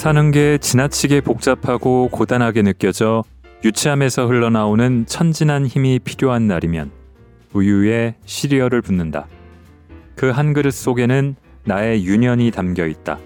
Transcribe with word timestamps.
사는 0.00 0.30
게 0.30 0.56
지나치게 0.56 1.20
복잡하고 1.20 2.08
고단하게 2.08 2.62
느껴져 2.62 3.22
유치함에서 3.62 4.28
흘러나오는 4.28 5.04
천진한 5.04 5.66
힘이 5.66 5.98
필요한 6.02 6.46
날이면 6.46 6.90
우유에 7.52 8.14
시리얼을 8.24 8.80
붓는다. 8.80 9.26
그 10.16 10.30
한 10.30 10.54
그릇 10.54 10.72
속에는 10.72 11.36
나의 11.64 12.06
유년이 12.06 12.50
담겨 12.50 12.86
있다. 12.86 13.18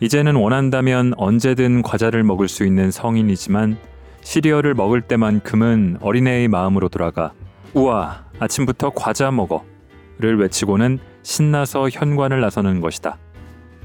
이제는 0.00 0.36
원한다면 0.36 1.14
언제든 1.16 1.80
과자를 1.80 2.22
먹을 2.24 2.46
수 2.46 2.66
있는 2.66 2.90
성인이지만 2.90 3.78
시리얼을 4.20 4.74
먹을 4.74 5.00
때만큼은 5.00 5.96
어린애의 6.02 6.48
마음으로 6.48 6.90
돌아가 6.90 7.32
우와 7.72 8.26
아침부터 8.38 8.90
과자 8.90 9.30
먹어 9.30 9.64
를 10.18 10.38
외치고는 10.38 10.98
신나서 11.22 11.88
현관을 11.88 12.42
나서는 12.42 12.82
것이다. 12.82 13.16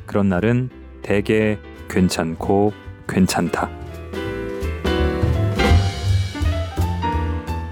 그런 0.05 0.27
날은 0.27 0.71
대개 1.03 1.57
괜찮고 1.91 2.71
괜찮다. 3.07 3.69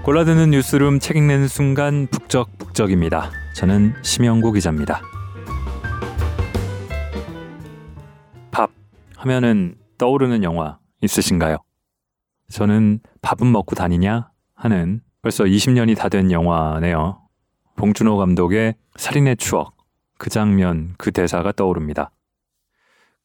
골라드는 0.04 0.50
뉴스룸 0.50 0.98
책 0.98 1.16
읽는 1.16 1.48
순간 1.48 2.06
북적북적입니다. 2.08 3.30
저는 3.56 3.94
심영구 4.02 4.52
기자입니다. 4.52 5.00
밥 8.50 8.70
하면은 9.16 9.76
떠오르는 9.98 10.42
영화 10.42 10.78
있으신가요? 11.02 11.58
저는 12.50 13.00
밥은 13.22 13.50
먹고 13.50 13.74
다니냐 13.74 14.30
하는 14.54 15.00
벌써 15.22 15.44
20년이 15.44 15.96
다 15.96 16.08
된 16.08 16.30
영화네요. 16.30 17.20
봉준호 17.76 18.16
감독의 18.16 18.74
살인의 18.96 19.36
추억 19.36 19.76
그 20.18 20.28
장면 20.28 20.94
그 20.98 21.10
대사가 21.12 21.52
떠오릅니다. 21.52 22.10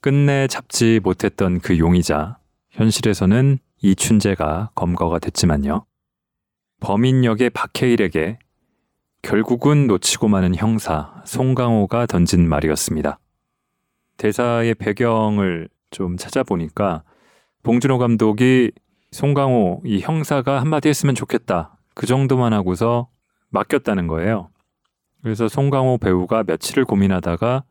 끝내 0.06 0.46
잡지 0.46 1.00
못했던 1.02 1.60
그 1.60 1.80
용의자 1.80 2.38
현실에서는 2.70 3.58
이춘재가 3.82 4.70
검거가 4.76 5.18
됐지만요. 5.18 5.88
범인 6.80 7.26
역의 7.26 7.50
박해일에게 7.50 8.38
결국은 9.24 9.88
놓치고 9.88 10.28
마는 10.28 10.54
형사 10.54 11.24
송강호가 11.26 12.06
던진 12.06 12.48
말이었습니다. 12.48 13.18
대사의 14.18 14.76
배경을 14.76 15.70
좀 15.90 16.18
찾아보니까 16.18 17.02
봉준호 17.64 17.98
감독이 17.98 18.74
송강호 19.10 19.82
이 19.86 20.02
형사가 20.02 20.62
한마디 20.62 20.88
했으면 20.88 21.16
좋겠다. 21.16 21.80
그 21.96 22.06
정도만 22.06 22.54
하고서 22.54 23.10
맡겼다는 23.50 24.06
거예요. 24.06 24.52
그래서 25.24 25.48
송강호 25.48 25.98
배우가 25.98 26.44
며칠을 26.44 26.86
고민하다가 26.86 27.64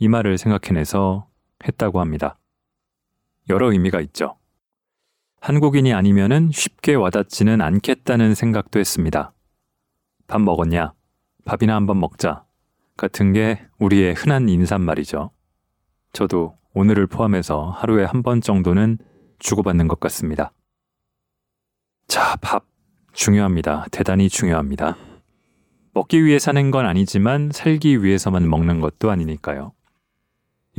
이 0.00 0.08
말을 0.08 0.38
생각해내서 0.38 1.27
했다고 1.66 2.00
합니다. 2.00 2.38
여러 3.48 3.70
의미가 3.72 4.00
있죠. 4.02 4.36
한국인이 5.40 5.92
아니면은 5.94 6.50
쉽게 6.52 6.94
와닿지는 6.94 7.60
않겠다는 7.60 8.34
생각도 8.34 8.78
했습니다. 8.78 9.32
밥 10.26 10.40
먹었냐? 10.40 10.92
밥이나 11.44 11.74
한번 11.76 12.00
먹자. 12.00 12.44
같은 12.96 13.32
게 13.32 13.64
우리의 13.78 14.14
흔한 14.14 14.48
인사말이죠. 14.48 15.30
저도 16.12 16.58
오늘을 16.74 17.06
포함해서 17.06 17.70
하루에 17.70 18.04
한 18.04 18.22
번 18.22 18.40
정도는 18.40 18.98
주고받는 19.38 19.88
것 19.88 20.00
같습니다. 20.00 20.52
자, 22.08 22.36
밥. 22.36 22.64
중요합니다. 23.12 23.86
대단히 23.90 24.28
중요합니다. 24.28 24.96
먹기 25.92 26.24
위해 26.24 26.38
사는 26.38 26.70
건 26.70 26.86
아니지만 26.86 27.50
살기 27.52 28.02
위해서만 28.04 28.48
먹는 28.48 28.80
것도 28.80 29.10
아니니까요. 29.10 29.72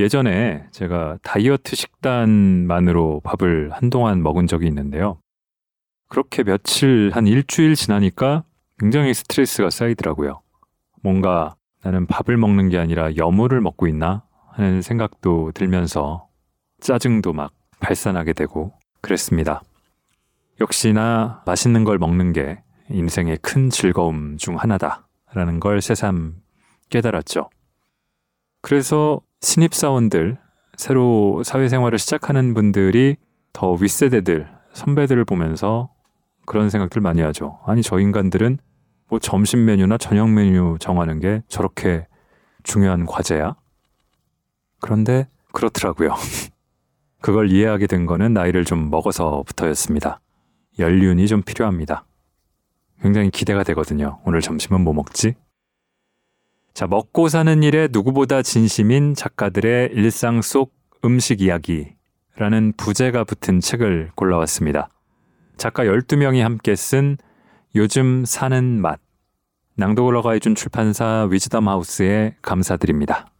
예전에 0.00 0.66
제가 0.70 1.18
다이어트 1.22 1.76
식단만으로 1.76 3.20
밥을 3.22 3.70
한동안 3.70 4.22
먹은 4.22 4.46
적이 4.46 4.66
있는데요. 4.68 5.20
그렇게 6.08 6.42
며칠, 6.42 7.10
한 7.12 7.26
일주일 7.26 7.76
지나니까 7.76 8.44
굉장히 8.78 9.12
스트레스가 9.12 9.68
쌓이더라고요. 9.68 10.40
뭔가 11.02 11.54
나는 11.82 12.06
밥을 12.06 12.38
먹는 12.38 12.70
게 12.70 12.78
아니라 12.78 13.14
여물을 13.14 13.60
먹고 13.60 13.86
있나 13.86 14.24
하는 14.48 14.80
생각도 14.80 15.52
들면서 15.52 16.28
짜증도 16.80 17.34
막 17.34 17.52
발산하게 17.80 18.32
되고 18.32 18.72
그랬습니다. 19.02 19.62
역시나 20.60 21.42
맛있는 21.44 21.84
걸 21.84 21.98
먹는 21.98 22.32
게 22.32 22.62
인생의 22.88 23.38
큰 23.42 23.68
즐거움 23.68 24.38
중 24.38 24.56
하나다라는 24.56 25.60
걸 25.60 25.82
새삼 25.82 26.36
깨달았죠. 26.88 27.50
그래서 28.62 29.20
신입사원들, 29.40 30.38
새로 30.76 31.42
사회생활을 31.42 31.98
시작하는 31.98 32.54
분들이 32.54 33.16
더 33.52 33.72
윗세대들, 33.72 34.48
선배들을 34.72 35.24
보면서 35.24 35.90
그런 36.46 36.70
생각들 36.70 37.00
많이 37.00 37.22
하죠. 37.22 37.58
아니, 37.64 37.82
저 37.82 37.98
인간들은 37.98 38.58
뭐 39.08 39.18
점심 39.18 39.64
메뉴나 39.64 39.98
저녁 39.98 40.30
메뉴 40.30 40.76
정하는 40.78 41.20
게 41.20 41.42
저렇게 41.48 42.06
중요한 42.62 43.06
과제야? 43.06 43.56
그런데 44.80 45.28
그렇더라고요. 45.52 46.14
그걸 47.20 47.50
이해하게 47.50 47.86
된 47.86 48.06
거는 48.06 48.32
나이를 48.32 48.64
좀 48.64 48.90
먹어서부터였습니다. 48.90 50.20
연륜이 50.78 51.26
좀 51.26 51.42
필요합니다. 51.42 52.04
굉장히 53.02 53.30
기대가 53.30 53.62
되거든요. 53.64 54.20
오늘 54.24 54.40
점심은 54.40 54.82
뭐 54.82 54.92
먹지? 54.94 55.34
자, 56.74 56.86
먹고 56.86 57.28
사는 57.28 57.62
일에 57.62 57.88
누구보다 57.90 58.42
진심인 58.42 59.14
작가들의 59.14 59.90
일상 59.92 60.40
속 60.42 60.74
음식 61.04 61.40
이야기라는 61.40 62.74
부제가 62.76 63.24
붙은 63.24 63.60
책을 63.60 64.12
골라왔습니다. 64.14 64.88
작가 65.56 65.84
12명이 65.84 66.40
함께 66.40 66.74
쓴 66.74 67.16
요즘 67.74 68.24
사는 68.24 68.80
맛. 68.80 69.00
낭독을 69.76 70.16
허가해준 70.16 70.54
출판사 70.54 71.26
위즈덤 71.30 71.68
하우스에 71.68 72.36
감사드립니다. 72.42 73.30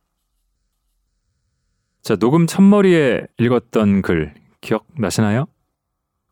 자, 2.02 2.16
녹음 2.16 2.46
첫머리에 2.46 3.26
읽었던 3.38 4.02
글 4.02 4.34
기억나시나요? 4.60 5.46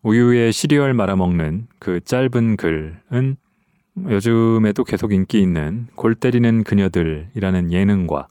우유에 0.02 0.50
시리얼 0.50 0.94
말아먹는 0.94 1.68
그 1.78 2.00
짧은 2.00 2.56
글은 2.56 3.36
요즘에도 4.08 4.84
계속 4.84 5.12
인기 5.12 5.40
있는 5.40 5.86
골 5.94 6.14
때리는 6.14 6.64
그녀들이라는 6.64 7.72
예능과 7.72 8.28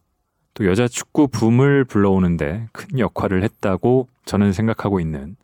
또 0.53 0.66
여자 0.66 0.88
축구 0.88 1.28
붐을 1.28 1.85
불러오는데 1.85 2.67
큰 2.72 3.00
역할을 3.00 3.44
했다고 3.44 4.07
저는 4.25 4.53
생각하고 4.53 5.00
있는 5.00 5.35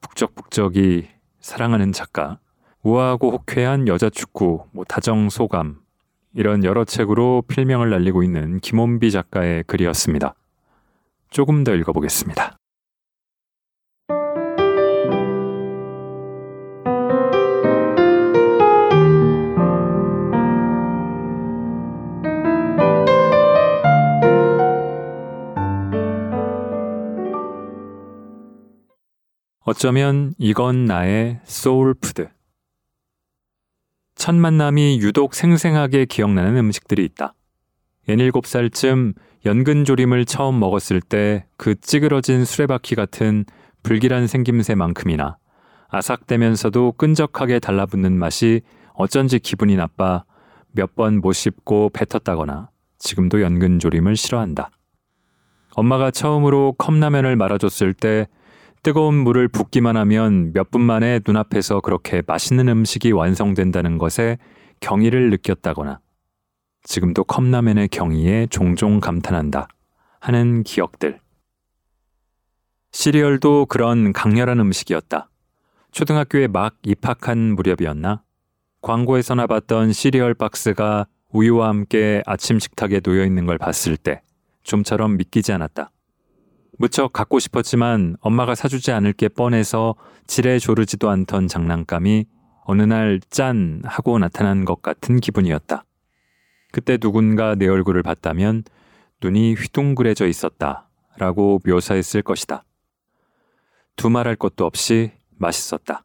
북적북적이 0.00 1.08
사랑하는 1.40 1.92
작가, 1.92 2.38
우아하고 2.82 3.32
호쾌한 3.32 3.88
여자 3.88 4.10
축구, 4.10 4.64
뭐 4.72 4.84
다정 4.84 5.28
소감 5.28 5.80
이런 6.34 6.62
여러 6.62 6.84
책으로 6.84 7.42
필명을 7.48 7.90
날리고 7.90 8.22
있는 8.22 8.60
김원비 8.60 9.10
작가의 9.10 9.64
글이었습니다. 9.64 10.34
조금 11.30 11.64
더 11.64 11.74
읽어보겠습니다. 11.74 12.57
어쩌면 29.68 30.32
이건 30.38 30.86
나의 30.86 31.40
soul 31.44 31.82
food. 31.82 32.30
첫 34.14 34.34
만남이 34.34 34.98
유독 35.02 35.34
생생하게 35.34 36.06
기억나는 36.06 36.56
음식들이 36.56 37.04
있다. 37.04 37.34
17살쯤 38.08 39.12
연근조림을 39.44 40.24
처음 40.24 40.58
먹었을 40.58 41.02
때 41.02 41.44
그 41.58 41.78
찌그러진 41.78 42.46
수레바퀴 42.46 42.94
같은 42.94 43.44
불길한 43.82 44.26
생김새만큼이나 44.26 45.36
아삭대면서도 45.88 46.92
끈적하게 46.92 47.58
달라붙는 47.60 48.18
맛이 48.18 48.62
어쩐지 48.94 49.38
기분이 49.38 49.76
나빠 49.76 50.24
몇 50.72 50.94
번 50.94 51.20
못 51.20 51.34
씹고 51.34 51.90
뱉었다거나 51.90 52.70
지금도 52.98 53.42
연근조림을 53.42 54.16
싫어한다. 54.16 54.70
엄마가 55.74 56.10
처음으로 56.10 56.72
컵라면을 56.78 57.36
말아줬을 57.36 57.92
때 57.92 58.28
뜨거운 58.82 59.14
물을 59.14 59.48
붓기만 59.48 59.96
하면 59.96 60.52
몇 60.52 60.70
분 60.70 60.82
만에 60.82 61.20
눈앞에서 61.26 61.80
그렇게 61.80 62.22
맛있는 62.26 62.68
음식이 62.68 63.12
완성된다는 63.12 63.98
것에 63.98 64.38
경이를 64.80 65.30
느꼈다거나 65.30 66.00
지금도 66.84 67.24
컵라면의 67.24 67.88
경이에 67.88 68.46
종종 68.50 69.00
감탄한다 69.00 69.68
하는 70.20 70.62
기억들. 70.62 71.20
시리얼도 72.92 73.66
그런 73.66 74.12
강렬한 74.12 74.60
음식이었다. 74.60 75.28
초등학교에 75.92 76.48
막 76.48 76.76
입학한 76.84 77.54
무렵이었나? 77.54 78.22
광고에서나 78.82 79.46
봤던 79.46 79.92
시리얼 79.92 80.34
박스가 80.34 81.06
우유와 81.32 81.68
함께 81.68 82.22
아침 82.26 82.58
식탁에 82.58 83.00
놓여 83.00 83.24
있는 83.24 83.46
걸 83.46 83.58
봤을 83.58 83.96
때 83.96 84.22
좀처럼 84.62 85.16
믿기지 85.16 85.52
않았다. 85.52 85.90
무척 86.78 87.12
갖고 87.12 87.38
싶었지만 87.40 88.16
엄마가 88.20 88.54
사주지 88.54 88.92
않을 88.92 89.12
게 89.12 89.28
뻔해서 89.28 89.96
지레 90.26 90.58
조르지도 90.58 91.10
않던 91.10 91.48
장난감이 91.48 92.26
어느 92.64 92.82
날 92.82 93.20
짠 93.30 93.82
하고 93.84 94.18
나타난 94.18 94.64
것 94.64 94.80
같은 94.80 95.20
기분이었다. 95.20 95.84
그때 96.70 96.96
누군가 96.98 97.54
내 97.54 97.66
얼굴을 97.66 98.02
봤다면 98.02 98.62
눈이 99.22 99.54
휘둥그레져 99.54 100.26
있었다 100.28 100.88
라고 101.16 101.60
묘사했을 101.66 102.22
것이다. 102.22 102.64
두말할 103.96 104.36
것도 104.36 104.64
없이 104.64 105.10
맛있었다. 105.36 106.04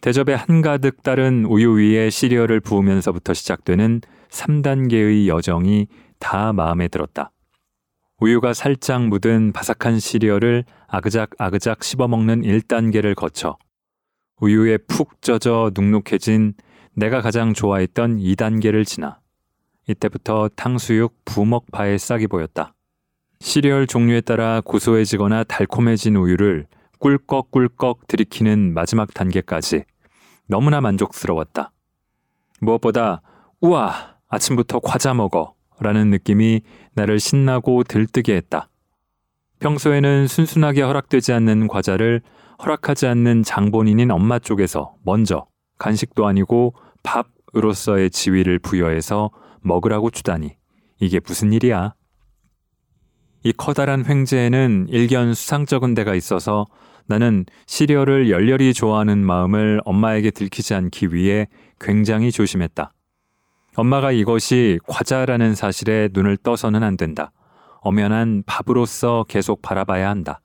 대접에 0.00 0.32
한가득 0.32 1.02
따른 1.02 1.44
우유 1.44 1.76
위에 1.76 2.08
시리얼을 2.08 2.60
부으면서부터 2.60 3.34
시작되는 3.34 4.00
3단계의 4.30 5.26
여정이 5.26 5.88
다 6.18 6.54
마음에 6.54 6.88
들었다. 6.88 7.32
우유가 8.20 8.52
살짝 8.52 9.08
묻은 9.08 9.52
바삭한 9.52 9.98
시리얼을 9.98 10.64
아그작 10.88 11.30
아그작 11.38 11.82
씹어먹는 11.82 12.42
1단계를 12.42 13.14
거쳐 13.14 13.56
우유에 14.42 14.76
푹 14.76 15.22
젖어 15.22 15.70
눅눅해진 15.74 16.52
내가 16.92 17.22
가장 17.22 17.54
좋아했던 17.54 18.18
2단계를 18.18 18.84
지나 18.84 19.20
이때부터 19.88 20.50
탕수육 20.54 21.24
부먹파의 21.24 21.98
싹이 21.98 22.26
보였다. 22.26 22.74
시리얼 23.40 23.86
종류에 23.86 24.20
따라 24.20 24.60
고소해지거나 24.60 25.44
달콤해진 25.44 26.16
우유를 26.16 26.66
꿀꺽꿀꺽 26.98 28.06
들이키는 28.06 28.74
마지막 28.74 29.14
단계까지 29.14 29.84
너무나 30.46 30.82
만족스러웠다. 30.82 31.72
무엇보다 32.60 33.22
우와 33.62 34.18
아침부터 34.28 34.80
과자 34.80 35.14
먹어 35.14 35.54
라는 35.80 36.10
느낌이 36.10 36.60
나를 36.94 37.18
신나고 37.18 37.84
들뜨게 37.84 38.36
했다. 38.36 38.68
평소에는 39.60 40.26
순순하게 40.26 40.82
허락되지 40.82 41.32
않는 41.32 41.68
과자를 41.68 42.22
허락하지 42.62 43.06
않는 43.06 43.42
장본인인 43.42 44.10
엄마 44.10 44.38
쪽에서 44.38 44.94
먼저 45.04 45.46
간식도 45.78 46.26
아니고 46.26 46.74
밥으로서의 47.02 48.10
지위를 48.10 48.58
부여해서 48.58 49.30
먹으라고 49.62 50.10
주다니 50.10 50.56
이게 51.00 51.20
무슨 51.24 51.52
일이야? 51.52 51.94
이 53.42 53.52
커다란 53.52 54.04
횡재에는 54.06 54.88
일견 54.90 55.32
수상쩍은 55.32 55.94
데가 55.94 56.14
있어서 56.14 56.66
나는 57.06 57.46
시리얼을 57.66 58.30
열렬히 58.30 58.74
좋아하는 58.74 59.24
마음을 59.24 59.80
엄마에게 59.84 60.30
들키지 60.30 60.74
않기 60.74 61.14
위해 61.14 61.48
굉장히 61.80 62.30
조심했다. 62.30 62.92
엄마가 63.80 64.12
이것이 64.12 64.78
과자라는 64.86 65.54
사실에 65.54 66.10
눈을 66.12 66.36
떠서는 66.36 66.82
안 66.82 66.98
된다. 66.98 67.32
엄연한 67.80 68.42
밥으로서 68.44 69.24
계속 69.26 69.62
바라봐야 69.62 70.10
한다. 70.10 70.42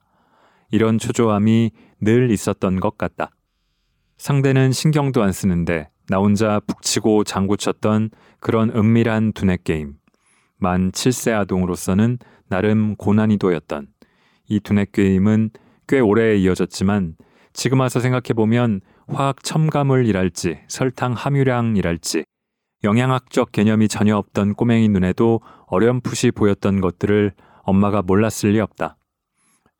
이런 0.70 0.96
초조함이 0.96 1.70
늘 2.00 2.30
있었던 2.30 2.80
것 2.80 2.96
같다. 2.96 3.30
상대는 4.16 4.72
신경도 4.72 5.22
안 5.22 5.32
쓰는데 5.32 5.90
나 6.08 6.16
혼자 6.16 6.60
북치고 6.66 7.24
장구쳤던 7.24 8.08
그런 8.40 8.70
은밀한 8.74 9.34
두뇌 9.34 9.58
게임. 9.64 9.96
만 10.56 10.90
7세 10.90 11.34
아동으로서는 11.34 12.18
나름 12.48 12.96
고난이도였던 12.96 13.88
이 14.48 14.60
두뇌 14.60 14.86
게임은 14.92 15.50
꽤 15.86 16.00
오래 16.00 16.36
이어졌지만 16.36 17.16
지금 17.52 17.80
와서 17.80 18.00
생각해 18.00 18.32
보면 18.34 18.80
화학 19.08 19.44
첨가물이랄지 19.44 20.60
설탕 20.68 21.12
함유량이랄지 21.12 22.24
영양학적 22.86 23.50
개념이 23.50 23.88
전혀 23.88 24.16
없던 24.16 24.54
꼬맹이 24.54 24.88
눈에도 24.88 25.40
어렴풋이 25.66 26.30
보였던 26.30 26.80
것들을 26.80 27.32
엄마가 27.64 28.02
몰랐을 28.02 28.52
리 28.52 28.60
없다. 28.60 28.96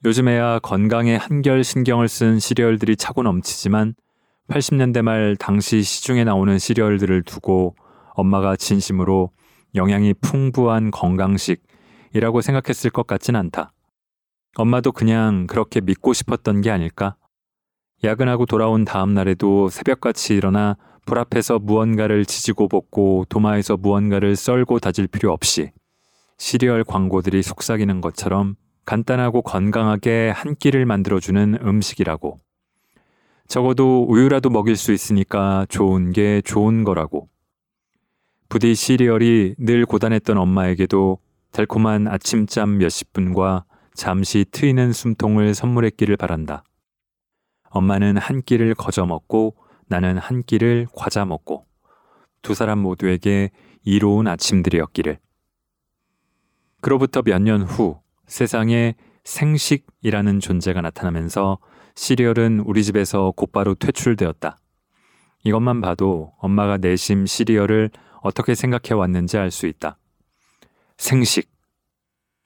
요즘에야 0.05 0.58
건강에 0.58 1.14
한결 1.14 1.62
신경을 1.62 2.08
쓴 2.08 2.41
시리얼들이 2.41 2.97
차고 2.97 3.23
넘치지만 3.23 3.94
80년대 4.49 5.03
말 5.03 5.37
당시 5.37 5.82
시중에 5.82 6.25
나오는 6.25 6.58
시리얼들을 6.58 7.23
두고 7.23 7.76
엄마가 8.14 8.56
진심으로 8.56 9.31
영양이 9.76 10.12
풍부한 10.14 10.91
건강식이라고 10.91 12.41
생각했을 12.41 12.91
것 12.91 13.06
같진 13.06 13.37
않다. 13.37 13.73
엄마도 14.56 14.91
그냥 14.91 15.47
그렇게 15.47 15.81
믿고 15.81 16.12
싶었던 16.12 16.61
게 16.61 16.73
아닐까? 16.73 17.14
야근하고 18.02 18.47
돌아온 18.47 18.85
다음 18.85 19.14
날에도 19.14 19.69
새벽같이 19.69 20.35
일어나 20.35 20.76
불 21.06 21.20
앞에서 21.20 21.61
무언가를 21.61 22.26
지지고 22.26 22.67
볶고 22.69 23.25
도마에서 23.29 23.76
무언가를 23.76 24.35
썰고 24.35 24.81
다질 24.81 25.06
필요 25.06 25.32
없이 25.32 25.70
시리얼 26.37 26.82
광고들이 26.82 27.43
속삭이는 27.43 28.00
것처럼 28.00 28.56
간단하고 28.85 29.43
건강하게 29.43 30.31
한 30.35 30.55
끼를 30.56 30.85
만들어주는 30.85 31.58
음식이라고. 31.62 32.38
적어도 33.49 34.05
우유라도 34.08 34.50
먹일 34.50 34.76
수 34.76 34.93
있으니까 34.93 35.67
좋은 35.69 36.12
게 36.12 36.43
좋은 36.44 36.85
거라고. 36.85 37.29
부디 38.49 38.75
시리얼이 38.75 39.55
늘 39.59 39.87
고단했던 39.87 40.37
엄마에게도 40.37 41.19
달콤한 41.52 42.06
아침잠 42.06 42.79
몇십 42.79 43.12
분과 43.12 43.64
잠시 43.94 44.44
트이는 44.50 44.93
숨통을 44.93 45.55
선물했기를 45.55 46.17
바란다. 46.17 46.64
엄마는 47.70 48.19
한 48.19 48.43
끼를 48.43 48.75
거저 48.75 49.06
먹고 49.06 49.56
나는 49.88 50.19
한 50.19 50.43
끼를 50.43 50.87
과자 50.94 51.25
먹고 51.25 51.67
두 52.43 52.55
사람 52.55 52.79
모두에게 52.81 53.50
이로운 53.85 54.27
아침들이었기를. 54.27 55.19
그로부터 56.81 57.23
몇 57.23 57.41
년 57.43 57.62
후 57.62 58.00
세상에 58.27 58.94
생식이라는 59.25 60.41
존재가 60.41 60.81
나타나면서 60.83 61.59
시리얼은 61.94 62.61
우리 62.61 62.85
집에서 62.85 63.33
곧바로 63.37 63.75
퇴출되었다. 63.75 64.59
이것만 65.44 65.81
봐도 65.81 66.33
엄마가 66.38 66.77
내심 66.77 67.27
시리얼을 67.27 67.91
어떻게 68.23 68.55
생각해 68.55 68.94
왔는지 68.99 69.38
알 69.38 69.50
수 69.50 69.67
있다. 69.67 69.99
생식. 70.99 71.50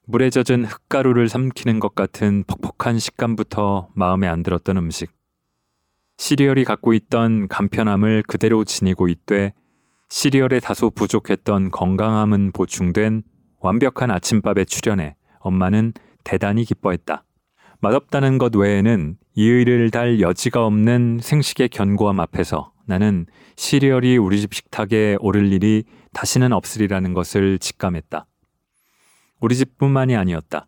물에 0.07 0.31
젖은 0.31 0.65
흙가루를 0.65 1.29
삼키는 1.29 1.81
것 1.81 1.95
같은 1.95 2.45
퍽퍽한 2.45 2.99
식감부터 2.99 3.91
마음에 3.95 4.27
안 4.29 4.43
들었던 4.43 4.77
음식. 4.77 5.11
시리얼이 6.21 6.65
갖고 6.65 6.93
있던 6.93 7.49
간편함을 7.49 8.25
그대로 8.29 8.63
지니고 8.63 9.09
있되 9.09 9.55
시리얼에 10.11 10.61
다소 10.61 10.91
부족했던 10.91 11.71
건강함은 11.71 12.53
보충된 12.53 13.23
완벽한 13.59 14.11
아침밥에 14.11 14.67
출연해 14.67 15.17
엄마는 15.39 15.95
대단히 16.23 16.67
기뻐했다. 16.67 17.25
맛없다는 17.81 18.37
것 18.37 18.55
외에는 18.55 19.17
이의를 19.35 19.91
달 19.91 20.21
여지가 20.21 20.67
없는 20.67 21.21
생식의 21.23 21.71
견고함 21.71 22.21
앞에서 22.21 22.75
나는 22.85 23.25
시리얼이 23.57 24.19
우리 24.19 24.43
집 24.43 24.53
식탁에 24.53 25.17
오를 25.21 25.51
일이 25.51 25.85
다시는 26.13 26.53
없으리라는 26.53 27.15
것을 27.15 27.59
직감했다. 27.59 28.27
우리 29.41 29.57
집뿐만이 29.57 30.17
아니었다. 30.17 30.67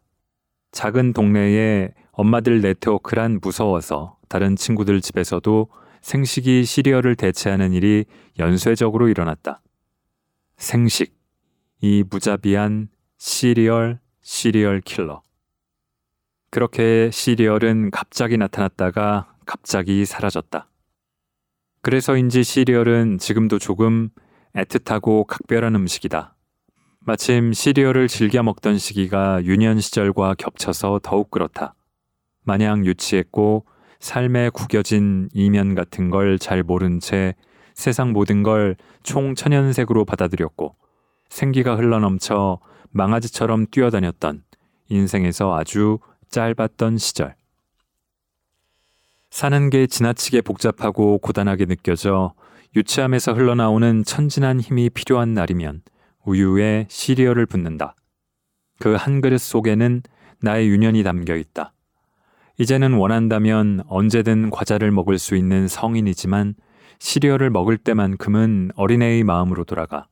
작은 0.71 1.13
동네에 1.13 1.93
엄마들 2.13 2.63
네트워크란 2.63 3.41
무서워서 3.43 4.17
다른 4.33 4.57
친구들 4.57 5.03
집에서도 5.03 5.69
생식이 6.01 6.65
시리얼을 6.65 7.17
대체하는 7.17 7.75
일이 7.75 8.07
연쇄적으로 8.39 9.11
일어났다. 9.11 9.61
생식. 10.57 11.15
이 11.83 12.03
무자비한 12.09 12.89
시리얼, 13.19 14.01
serial 14.23 14.81
killer. 14.81 15.23
그렇게 16.51 17.11
시리얼은 17.13 17.91
갑자기 17.91 18.39
나타났다가 18.39 19.35
갑자기 19.45 20.07
사라졌다. 20.07 20.67
그래서인지 21.83 22.43
시리얼은 22.43 23.19
지금도 23.19 23.59
조금 23.59 24.09
애틋하고 24.55 25.27
각별한 25.27 25.75
음식이다. 25.75 26.35
마침 27.01 27.53
시리얼을 27.53 28.09
즐겨 28.09 28.43
먹던 28.43 28.79
시기가 28.79 29.45
유년 29.45 29.79
시절과 29.79 30.37
겹쳐서 30.39 31.01
더욱 31.03 31.31
그렇다. 31.31 31.75
마냥 32.45 32.87
유치했고 32.87 33.67
삶에 34.03 34.51
구겨진 34.51 35.29
이면 35.33 35.77
같은 35.77 36.11
걸 36.11 36.37
잘 36.37 36.65
모른 36.65 36.99
채 36.99 37.35
세상 37.75 38.13
모든 38.13 38.43
걸 38.43 38.77
총천연색으로 39.05 40.05
받아들였고 40.05 40.75
생기가 41.31 41.77
흘러넘쳐 41.77 42.59
망아지처럼 42.91 43.67
뛰어다녔던 43.71 44.43
인생에서 44.89 45.57
아주 45.57 45.99
짧았던 46.31 46.99
시절. 46.99 47.37
사는 49.31 49.71
게 49.71 49.87
지나치게 49.87 50.41
복잡하고 50.43 51.19
고단하게 51.19 51.67
느껴져 51.67 52.35
유치함에서 52.75 53.35
흘러나오는 53.35 54.03
천진한 54.05 54.61
힘이 54.61 54.91
필요한 54.91 55.33
날이면 55.33 55.83
우유에 56.25 56.87
시리얼을 56.91 57.47
붓는다. 57.47 57.95
그 58.81 58.97
한 58.97 59.21
그릇 59.21 59.39
속에는 59.39 60.03
나의 60.41 60.69
유년이 60.69 61.05
담겨 61.05 61.37
있다. 61.37 61.73
이제는 62.59 62.95
원한다면 62.95 63.83
언제든 63.89 64.51
과자를 64.51 64.91
먹을 64.91 65.19
수 65.19 65.37
있는 65.37 65.69
성인이지만 65.69 66.55
시리얼을 66.99 67.51
먹을 67.51 67.79
때만큼은 67.79 68.73
어린애의 68.77 69.25
마음으로 69.25 69.65
돌아가. 69.65 70.07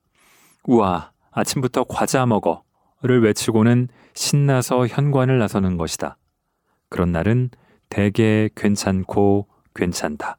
우와, 0.64 1.12
아침부터 1.30 1.85
과자 1.85 2.26
먹어. 2.26 2.64
를 3.02 3.23
외치고는 3.23 3.88
신나서 4.12 4.87
현관을 4.87 5.38
나서는 5.38 5.78
것이다. 5.78 6.18
그런 6.90 7.12
날은 7.12 7.49
대개 7.88 8.50
괜찮고 8.54 9.47
괜찮다. 9.75 10.37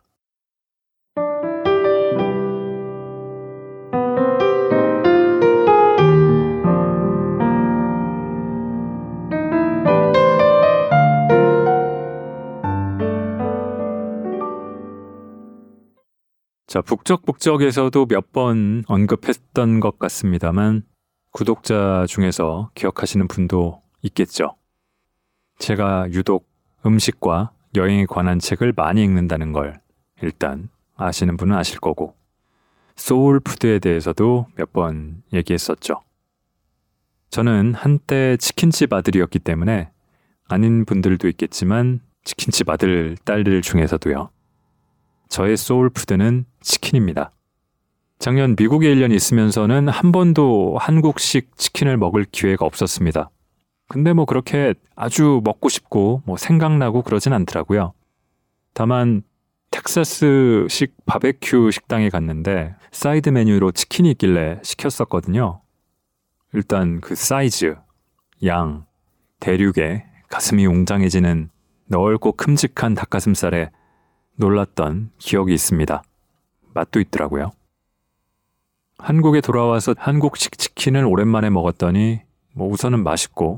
자, 16.71 16.79
북적북적에서도 16.79 18.05
몇 18.05 18.31
번 18.31 18.85
언급했던 18.87 19.81
것 19.81 19.99
같습니다만 19.99 20.83
구독자 21.31 22.05
중에서 22.07 22.71
기억하시는 22.75 23.27
분도 23.27 23.81
있겠죠. 24.03 24.55
제가 25.59 26.07
유독 26.13 26.47
음식과 26.85 27.51
여행에 27.75 28.05
관한 28.05 28.39
책을 28.39 28.71
많이 28.73 29.03
읽는다는 29.03 29.51
걸 29.51 29.81
일단 30.21 30.69
아시는 30.95 31.35
분은 31.35 31.57
아실 31.57 31.77
거고 31.81 32.15
소울푸드에 32.95 33.79
대해서도 33.79 34.47
몇 34.55 34.71
번 34.71 35.23
얘기했었죠. 35.33 35.99
저는 37.31 37.73
한때 37.73 38.37
치킨집 38.37 38.93
아들이었기 38.93 39.39
때문에 39.39 39.91
아닌 40.47 40.85
분들도 40.85 41.27
있겠지만 41.27 41.99
치킨집 42.23 42.69
아들 42.69 43.17
딸들 43.25 43.61
중에서도요. 43.61 44.29
저의 45.31 45.55
soul 45.55 45.85
food는 45.85 46.43
치킨입니다. 46.59 47.31
작년 48.19 48.53
미국에 48.59 48.93
1년 48.93 49.13
있으면서는 49.13 49.87
한 49.87 50.11
번도 50.11 50.77
한국식 50.77 51.57
치킨을 51.57 51.95
먹을 51.95 52.25
기회가 52.29 52.65
없었습니다. 52.65 53.31
근데 53.87 54.11
뭐 54.11 54.25
그렇게 54.25 54.73
아주 54.93 55.39
먹고 55.45 55.69
싶고 55.69 56.21
뭐 56.25 56.35
생각나고 56.35 57.01
그러진 57.03 57.31
않더라고요. 57.31 57.93
다만 58.73 59.23
텍사스식 59.71 60.97
바베큐 61.05 61.71
식당에 61.71 62.09
갔는데 62.09 62.75
사이드 62.91 63.29
메뉴로 63.29 63.71
치킨이 63.71 64.11
있길래 64.11 64.59
시켰었거든요. 64.63 65.61
일단 66.51 66.99
그 66.99 67.15
사이즈, 67.15 67.77
양, 68.43 68.85
대륙의 69.39 70.03
가슴이 70.29 70.65
웅장해지는 70.65 71.49
넓고 71.87 72.33
큼직한 72.33 72.95
닭가슴살에 72.95 73.71
놀랐던 74.41 75.11
기억이 75.19 75.53
있습니다. 75.53 76.03
맛도 76.73 76.99
있더라고요. 76.99 77.51
한국에 78.97 79.39
돌아와서 79.39 79.95
한국식 79.97 80.57
치킨을 80.57 81.05
오랜만에 81.05 81.49
먹었더니 81.49 82.21
뭐 82.53 82.67
우선은 82.69 83.03
맛있고 83.03 83.57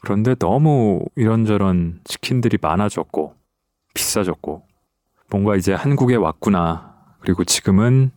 그런데 0.00 0.34
너무 0.34 1.04
이런저런 1.16 2.00
치킨들이 2.04 2.58
많아졌고 2.60 3.34
비싸졌고 3.94 4.62
뭔가 5.30 5.56
이제 5.56 5.74
한국에 5.74 6.16
왔구나. 6.16 6.94
그리고 7.20 7.44
지금은 7.44 8.10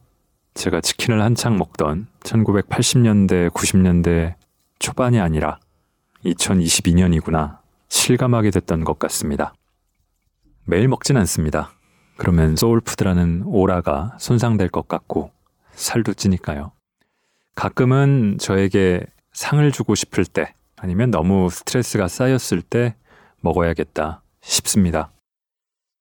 제가 0.54 0.82
치킨을 0.82 1.22
한창 1.22 1.58
먹던 1.58 2.08
1980년대, 2.22 3.50
90년대 3.52 4.36
초반이 4.80 5.20
아니라 5.20 5.60
2022년이구나. 6.26 7.60
실감하게 7.90 8.52
됐던 8.52 8.84
것 8.84 9.00
같습니다. 9.00 9.54
매일 10.66 10.90
먹진 10.90 11.16
않습니다. 11.18 11.77
그러면 12.18 12.56
소울푸드라는 12.56 13.44
오라가 13.46 14.18
손상될 14.20 14.70
것 14.70 14.88
같고 14.88 15.32
살도 15.72 16.16
찌니까요. 16.16 16.72
가끔은 17.56 18.38
저에게 18.40 19.06
상을 19.34 19.72
주고 19.72 19.96
싶을 19.96 20.26
때 20.26 20.54
아니면 20.76 21.12
너무 21.12 21.50
스트레스가 21.50 22.08
쌓였을 22.08 22.62
때 22.62 22.96
먹어야겠다 23.42 24.22
싶습니다. 24.42 25.12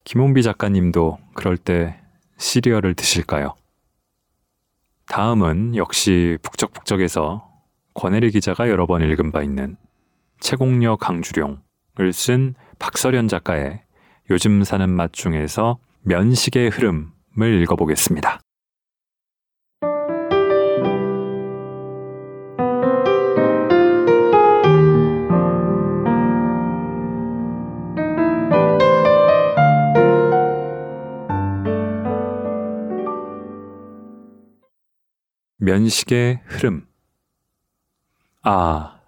김홍비 0.03 0.41
작가님도 0.41 1.19
그럴 1.33 1.57
때 1.57 1.99
시리얼을 2.37 2.95
드실까요? 2.95 3.55
다음은 5.07 5.75
역시 5.75 6.37
북적북적에서 6.41 7.47
권혜리 7.93 8.31
기자가 8.31 8.69
여러 8.69 8.85
번 8.85 9.01
읽은 9.01 9.31
바 9.31 9.43
있는 9.43 9.77
채공녀 10.39 10.97
강주룡을 10.97 12.13
쓴 12.13 12.55
박설현 12.79 13.27
작가의 13.27 13.81
요즘 14.29 14.63
사는 14.63 14.89
맛 14.89 15.13
중에서 15.13 15.79
면식의 16.07 16.69
흐름을 16.69 17.61
읽어보겠습니다. 17.63 18.39
면식의 35.57 36.39
흐름. 36.45 36.87
아, 38.43 39.01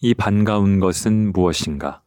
이 0.00 0.14
반가운 0.14 0.80
것은 0.80 1.32
무엇인가? 1.34 2.02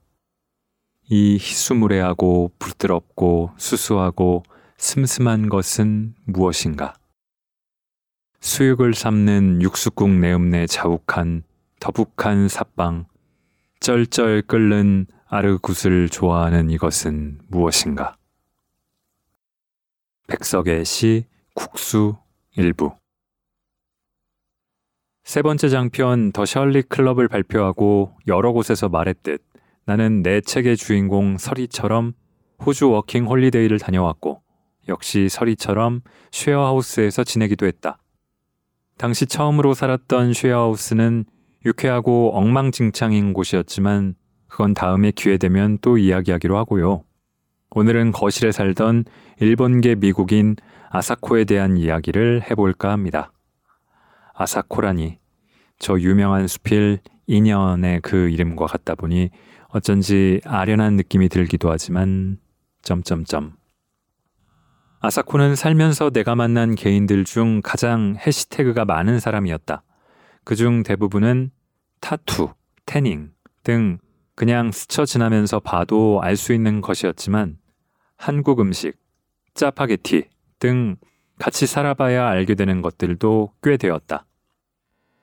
이 1.09 1.33
희수무례하고 1.35 2.51
부드럽고 2.59 3.51
수수하고 3.57 4.43
슴슴한 4.77 5.49
것은 5.49 6.15
무엇인가? 6.25 6.93
수육을 8.39 8.93
삶는 8.93 9.61
육수국 9.61 10.09
내음내 10.09 10.67
자욱한 10.67 11.43
더북한 11.79 12.47
삿방, 12.47 13.05
쩔쩔 13.79 14.41
끓는 14.41 15.07
아르굿을 15.27 16.09
좋아하는 16.09 16.69
이것은 16.69 17.39
무엇인가? 17.47 18.17
백석의 20.27 20.85
시 20.85 21.25
국수 21.53 22.15
일부 22.55 22.93
세 25.23 25.41
번째 25.41 25.69
장편 25.69 26.31
더 26.31 26.45
셜리 26.45 26.83
클럽을 26.83 27.27
발표하고 27.27 28.15
여러 28.27 28.51
곳에서 28.51 28.89
말했듯 28.89 29.52
나는 29.85 30.23
내 30.23 30.39
책의 30.39 30.77
주인공 30.77 31.37
셜리처럼 31.37 32.13
호주 32.65 32.89
워킹 32.89 33.25
홀리데이를 33.25 33.79
다녀왔고 33.79 34.41
역시 34.87 35.27
셜리처럼 35.29 36.01
쉐어하우스에서 36.31 37.23
지내기도 37.23 37.65
했다. 37.65 37.99
당시 38.97 39.25
처음으로 39.25 39.73
살았던 39.73 40.33
쉐어하우스는 40.33 41.25
유쾌하고 41.65 42.31
엉망진창인 42.35 43.33
곳이었지만 43.33 44.15
그건 44.47 44.73
다음에 44.73 45.11
기회 45.11 45.37
되면 45.37 45.77
또 45.81 45.97
이야기하기로 45.97 46.57
하고요. 46.57 47.03
오늘은 47.71 48.11
거실에 48.11 48.51
살던 48.51 49.05
일본계 49.39 49.95
미국인 49.95 50.55
아사코에 50.91 51.45
대한 51.45 51.75
이야기를 51.75 52.43
해볼까 52.49 52.91
합니다. 52.91 53.31
아사코라니 54.35 55.17
저 55.79 55.99
유명한 55.99 56.47
수필 56.47 56.99
인연의 57.25 58.01
그 58.01 58.29
이름과 58.29 58.67
같다 58.67 58.95
보니 58.95 59.31
어쩐지 59.73 60.39
아련한 60.45 60.95
느낌이 60.97 61.29
들기도 61.29 61.71
하지만 61.71 62.37
점점점 62.83 63.55
아사코는 64.99 65.55
살면서 65.55 66.11
내가 66.11 66.35
만난 66.35 66.75
개인들 66.75 67.25
중 67.25 67.59
가장 67.63 68.15
해시태그가 68.15 68.85
많은 68.85 69.19
사람이었다. 69.19 69.83
그중 70.43 70.83
대부분은 70.83 71.49
타투, 72.01 72.53
태닝 72.85 73.31
등 73.63 73.97
그냥 74.35 74.71
스쳐 74.71 75.05
지나면서 75.05 75.59
봐도 75.59 76.21
알 76.21 76.37
수 76.37 76.53
있는 76.53 76.79
것이었지만 76.79 77.57
한국 78.15 78.59
음식, 78.59 78.95
짜파게티 79.55 80.29
등 80.59 80.97
같이 81.39 81.65
살아봐야 81.65 82.27
알게 82.27 82.53
되는 82.53 82.81
것들도 82.83 83.53
꽤 83.63 83.77
되었다. 83.77 84.25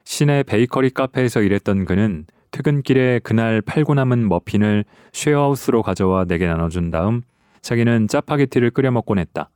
시내 0.04 0.42
베이커리 0.42 0.90
카페에서 0.90 1.40
일했던 1.40 1.84
그는 1.84 2.26
퇴근길에 2.50 3.20
그날 3.20 3.60
팔고 3.60 3.94
남은 3.94 4.28
머핀을 4.28 4.84
쉐어하우스로 5.12 5.82
가져와 5.82 6.24
내게 6.24 6.46
나눠준 6.46 6.90
다음 6.90 7.22
자기는 7.62 8.08
짜파게티를 8.08 8.70
끓여 8.70 8.90
먹곤 8.90 9.18
했다. 9.18 9.50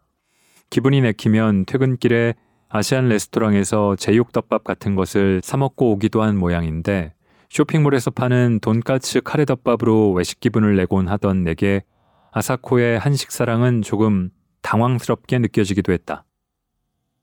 기분이 0.71 1.01
내키면 1.01 1.65
퇴근길에 1.67 2.35
아시안 2.69 3.09
레스토랑에서 3.09 3.97
제육덮밥 3.97 4.65
같은 4.65 4.95
것을 4.95 5.41
사 5.45 5.57
먹고 5.57 5.93
오기도 5.93 6.23
한 6.23 6.37
모양인데 6.37 7.15
쇼핑몰에서 7.49 8.11
파는 8.11 8.59
돈까츠 8.61 9.21
카레덮밥으로 9.23 10.13
외식 10.13 10.41
기분을 10.41 10.77
내곤 10.77 11.09
하던 11.09 11.45
내게 11.45 11.85
아사코의 12.33 12.99
한식 12.99 13.31
사랑은 13.31 13.83
조금 13.83 14.31
당황스럽게 14.63 15.39
느껴지기도 15.39 15.93
했다. 15.93 16.25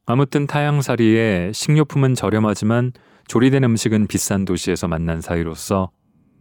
아무튼 0.05 0.47
타양살이에 0.47 1.51
식료품은 1.53 2.15
저렴하지만 2.15 2.93
조리된 3.27 3.63
음식은 3.63 4.07
비싼 4.07 4.45
도시에서 4.45 4.87
만난 4.87 5.21
사이로서 5.21 5.91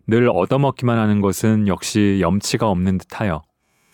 늘 0.07 0.29
얻어먹기만 0.29 0.99
하는 0.99 1.21
것은 1.21 1.69
역시 1.69 2.19
염치가 2.21 2.69
없는 2.69 2.99
듯하여 2.99 3.43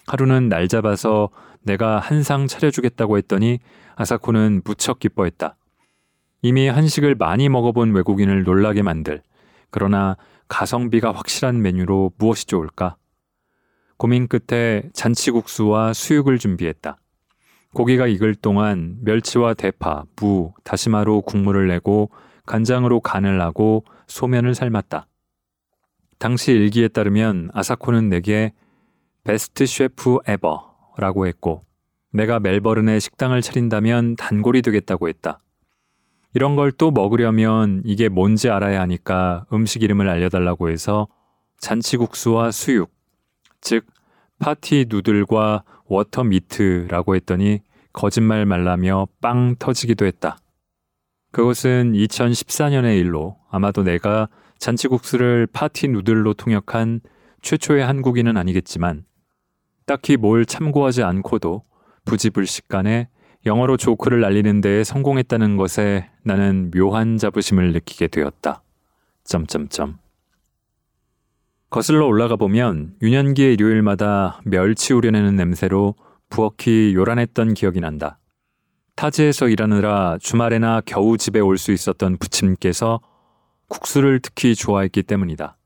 하루는 0.07 0.49
날 0.49 0.69
잡아서 0.69 1.31
내가 1.63 1.99
한 1.99 2.23
상 2.23 2.47
차려주겠다고 2.47 3.19
했더니 3.19 3.59
아사코는 3.97 4.63
무척 4.65 4.99
기뻐했다. 5.01 5.57
이미 6.43 6.69
한식을 6.69 7.17
많이 7.17 7.49
먹어본 7.49 7.93
외국인을 7.93 8.45
놀라게 8.45 8.83
만들 8.83 9.23
그러나 9.71 10.17
가성비가 10.49 11.13
확실한 11.13 11.61
메뉴로 11.61 12.13
무엇이 12.19 12.47
좋을까? 12.47 12.97
고민 13.97 14.29
끝에 14.29 14.83
잔치국수와 14.93 15.93
수육을 15.93 16.39
준비했다. 16.39 16.99
고기가 17.75 18.07
익을 18.07 18.37
동안 18.37 18.97
멸치와 19.03 19.55
대파, 19.55 20.05
무, 20.17 20.53
다시마로 20.65 21.23
국물을 21.23 21.67
내고 21.67 22.11
간장으로 22.47 23.01
간을 23.01 23.41
하고 23.41 23.85
소면을 24.07 24.55
삶았다. 24.55 25.07
당시 26.19 26.53
일기에 26.53 26.89
따르면 26.89 27.51
아사코는 27.53 28.09
내게 28.09 28.53
베스트 29.25 29.67
셰프 29.67 30.19
에버라고 30.27 31.27
했고 31.27 31.65
내가 32.13 32.41
멜버른에 32.41 32.99
식당을 33.01 33.43
차린다면 33.43 34.17
단골이 34.17 34.63
되겠다고 34.63 35.09
했다. 35.09 35.41
이런 36.35 36.55
걸 36.55 36.71
또 36.71 36.91
먹으려면 36.91 37.83
이게 37.85 38.09
뭔지 38.09 38.51
알아야 38.51 38.81
하니까 38.83 39.47
음식 39.53 39.83
이름을 39.83 40.09
알려달라고 40.09 40.69
해서 40.71 41.09
잔치국수와 41.59 42.51
수육, 42.51 42.93
즉 43.61 43.87
party 44.39 44.87
noodle과 44.89 45.65
water 45.87 46.25
meat라고 46.25 47.17
했더니 47.17 47.61
거짓말 47.93 48.45
말라며 48.45 49.09
빵 49.23 49.57
터지기도 49.59 50.05
했다. 50.05 50.37
그것은 51.37 51.93
2014년의 51.93 52.99
일로 52.99 53.37
아마도 53.51 53.83
내가 53.83 54.27
잔치국수를 54.57 55.47
party 55.47 55.87
noodle로 55.87 56.33
통역한 56.33 57.03
최초의 57.43 57.85
한국인은 57.85 58.39
아니겠지만 58.39 59.05
딱히 59.85 60.17
뭘 60.17 60.47
참고하지 60.47 61.03
않고도 61.03 61.63
부지불식간에 62.07 63.11
영어로 63.45 63.77
조크를 63.77 64.23
날리는 64.23 64.63
데에 64.63 64.83
성공했다는 64.83 65.59
것에 65.59 66.09
나는 66.23 66.71
묘한 66.71 67.19
자부심을 67.19 67.75
느끼게 67.75 68.09
되었다. 68.09 68.63
점점점. 69.25 69.99
거슬러 71.69 72.07
올라가 72.07 72.37
보면 72.37 72.95
유년기의 73.03 73.53
일요일마다 73.53 74.41
멸치 74.47 74.95
우려내는 74.95 75.37
냄새로 75.37 75.97
부엌이 76.31 76.95
요란했던 76.95 77.53
기억이 77.53 77.81
난다. 77.81 78.19
타지에서 78.97 79.49
일하느라 79.49 80.17
주말에나 80.21 80.81
겨우 80.87 81.19
집에 81.19 81.39
올 81.41 81.59
수 81.59 81.71
있었던 81.73 82.17
부친께서 82.17 83.01
국수를 83.69 84.21
특히 84.21 84.55
좋아했기 84.55 85.03
때문이다. 85.03 85.57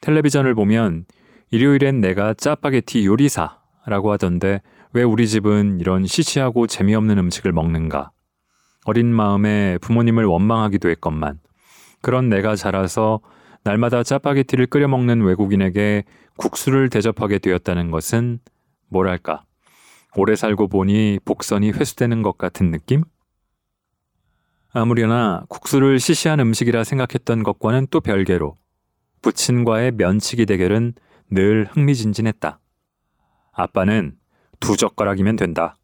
텔레비전을 0.00 0.54
보면 0.54 1.06
일요일엔 1.50 2.00
내가 2.00 2.34
짜파게티 2.34 3.06
요리사라고 3.06 4.10
하던데 4.12 4.62
왜 4.92 5.02
우리 5.02 5.28
집은 5.28 5.78
이런 5.80 6.06
시시하고 6.06 6.66
재미없는 6.66 7.18
음식을 7.18 7.52
먹는가? 7.52 8.10
어린 8.84 9.14
마음에 9.14 9.78
부모님을 9.78 10.24
원망하기도 10.24 10.90
했건만 10.90 11.38
그런 12.02 12.28
내가 12.28 12.56
자라서 12.56 13.20
날마다 13.62 14.02
짜파게티를 14.02 14.66
끓여 14.66 14.88
먹는 14.88 15.22
외국인에게 15.22 16.04
국수를 16.36 16.90
대접하게 16.90 17.38
되었다는 17.38 17.90
것은 17.90 18.40
뭐랄까 18.88 19.44
오래 20.16 20.36
살고 20.36 20.68
보니 20.68 21.18
복선이 21.24 21.72
회수되는 21.72 22.22
것 22.22 22.38
같은 22.38 22.70
느낌? 22.70 23.02
아무려나 24.72 25.44
국수를 25.48 25.98
시시한 25.98 26.40
음식이라 26.40 26.84
생각했던 26.84 27.42
것과는 27.42 27.88
또 27.90 28.00
별개로 28.00 28.56
부친과의 29.22 29.92
면치기 29.92 30.46
대결은 30.46 30.94
늘 31.30 31.66
흥미진진했다. 31.70 32.60
아빠는 33.52 34.16
두 34.60 34.76
젓가락이면 34.76 35.36
된다. 35.36 35.76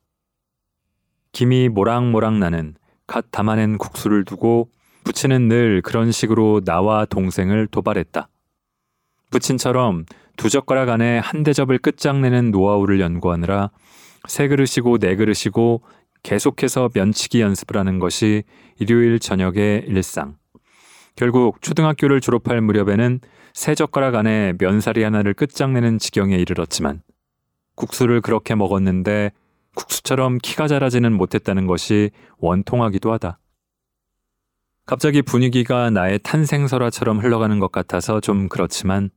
김이 1.33 1.69
모락모락 1.69 2.35
나는 2.35 2.75
갓 3.07 3.27
담아낸 3.31 3.79
국수를 3.79 4.25
두고 4.25 4.71
부친은 5.05 5.49
늘 5.49 5.83
그런 5.83 6.13
식으로 6.13 6.61
나와 6.65 7.05
동생을 7.05 7.67
도발했다. 7.67 8.29
부친처럼 9.31 10.05
두 10.37 10.49
젓가락 10.49 10.89
안에 10.89 11.19
한 11.19 11.43
대접을 11.43 11.79
끝장내는 11.79 12.51
노하우를 12.51 13.01
연구하느라 13.01 13.71
세 14.29 14.49
그릇이고 14.49 14.99
네 14.99 15.17
그릇이고 15.17 15.83
계속해서 16.23 16.91
면치기 16.95 17.41
연습을 17.41 17.77
하는 17.77 17.99
것이 17.99 18.43
일요일 18.79 19.19
저녁의 19.19 19.85
일상. 19.87 20.37
결국 21.17 21.61
초등학교를 21.63 22.21
졸업할 22.21 22.61
무렵에는 22.61 23.21
세 23.53 23.75
젓가락 23.75 24.15
안에 24.15 24.55
면사리 24.59 25.03
하나를 25.03 25.35
끝장내는 25.35 25.99
지경에 25.99 26.37
이르렀지만 26.37 27.03
국수를 27.75 28.21
그렇게 28.21 28.55
먹었는데 28.55 29.33
국수처럼 29.75 30.39
키가 30.39 30.69
자라지는 30.69 31.13
못했다는 31.13 31.67
것이 31.67 32.11
원통하기도 32.39 33.13
하다. 33.13 33.39
갑자기 34.87 35.23
분위기가 35.23 35.91
나의 35.91 36.19
탄생설화처럼 36.23 37.21
흘러가는 37.21 37.59
것 37.59 37.71
같아서 37.71 38.21
좀 38.21 38.49
그렇지만 38.49 39.11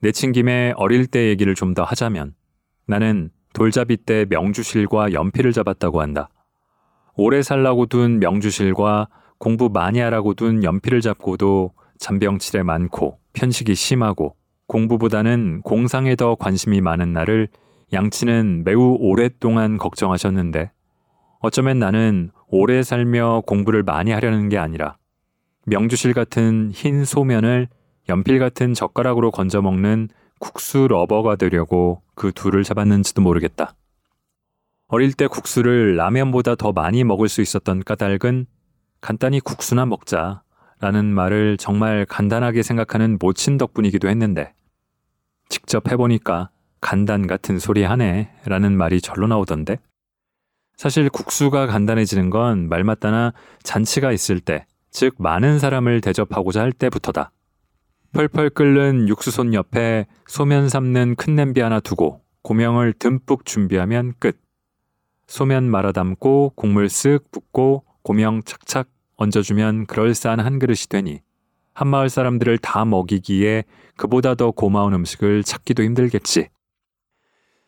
내친 0.00 0.32
김에 0.32 0.72
어릴 0.76 1.06
때 1.06 1.28
얘기를 1.28 1.54
좀 1.54 1.74
더 1.74 1.82
하자면 1.84 2.34
나는 2.86 3.30
돌잡이 3.52 3.96
때 3.96 4.26
명주실과 4.28 5.12
연필을 5.12 5.52
잡았다고 5.52 6.00
한다. 6.00 6.28
오래 7.16 7.42
살라고 7.42 7.86
둔 7.86 8.20
명주실과 8.20 9.08
공부 9.38 9.68
많이 9.68 9.98
하라고 10.00 10.34
둔 10.34 10.62
연필을 10.62 11.00
잡고도 11.00 11.72
잔병치레 11.98 12.62
많고 12.62 13.18
편식이 13.32 13.74
심하고 13.74 14.36
공부보다는 14.66 15.62
공상에 15.62 16.14
더 16.14 16.34
관심이 16.34 16.80
많은 16.80 17.12
나를 17.12 17.48
양치는 17.92 18.64
매우 18.64 18.96
오랫동안 19.00 19.78
걱정하셨는데 19.78 20.70
어쩌면 21.40 21.78
나는 21.78 22.30
오래 22.48 22.82
살며 22.82 23.42
공부를 23.46 23.82
많이 23.82 24.10
하려는 24.10 24.48
게 24.48 24.58
아니라 24.58 24.96
명주실 25.66 26.12
같은 26.14 26.70
흰 26.72 27.04
소면을 27.04 27.68
연필 28.08 28.38
같은 28.38 28.74
젓가락으로 28.74 29.30
건져 29.30 29.62
먹는 29.62 30.08
국수 30.38 30.86
러버가 30.88 31.36
되려고 31.36 32.02
그 32.18 32.32
둘을 32.32 32.64
잡았는지도 32.64 33.22
모르겠다. 33.22 33.74
어릴 34.88 35.12
때 35.12 35.28
국수를 35.28 35.96
라면보다 35.96 36.56
더 36.56 36.72
많이 36.72 37.04
먹을 37.04 37.28
수 37.28 37.40
있었던 37.40 37.84
까닭은 37.84 38.46
간단히 39.00 39.38
국수나 39.38 39.86
먹자 39.86 40.42
라는 40.80 41.06
말을 41.06 41.56
정말 41.58 42.04
간단하게 42.06 42.62
생각하는 42.62 43.18
모친 43.20 43.56
덕분이기도 43.56 44.08
했는데 44.08 44.52
직접 45.48 45.90
해보니까 45.90 46.50
간단 46.80 47.26
같은 47.26 47.58
소리 47.58 47.84
하네 47.84 48.30
라는 48.44 48.76
말이 48.76 49.00
절로 49.00 49.28
나오던데 49.28 49.78
사실 50.76 51.08
국수가 51.10 51.66
간단해지는 51.66 52.30
건 52.30 52.68
말맞다나 52.68 53.32
잔치가 53.64 54.12
있을 54.12 54.38
때, 54.38 54.64
즉 54.92 55.16
많은 55.18 55.58
사람을 55.58 56.00
대접하고자 56.00 56.60
할 56.60 56.70
때부터다. 56.70 57.32
펄펄 58.12 58.50
끓는 58.50 59.08
육수손 59.08 59.54
옆에 59.54 60.06
소면 60.26 60.68
삶는 60.68 61.16
큰 61.16 61.34
냄비 61.34 61.60
하나 61.60 61.80
두고 61.80 62.22
고명을 62.42 62.94
듬뿍 62.94 63.44
준비하면 63.44 64.14
끝. 64.18 64.40
소면 65.26 65.64
말아 65.70 65.92
담고 65.92 66.52
국물 66.56 66.86
쓱 66.86 67.30
붓고 67.30 67.84
고명 68.02 68.42
착착 68.44 68.88
얹어주면 69.16 69.86
그럴싸한 69.86 70.40
한 70.40 70.58
그릇이 70.58 70.86
되니 70.88 71.20
한마을 71.74 72.08
사람들을 72.08 72.58
다 72.58 72.84
먹이기에 72.84 73.64
그보다 73.96 74.34
더 74.34 74.50
고마운 74.52 74.94
음식을 74.94 75.44
찾기도 75.44 75.82
힘들겠지. 75.82 76.48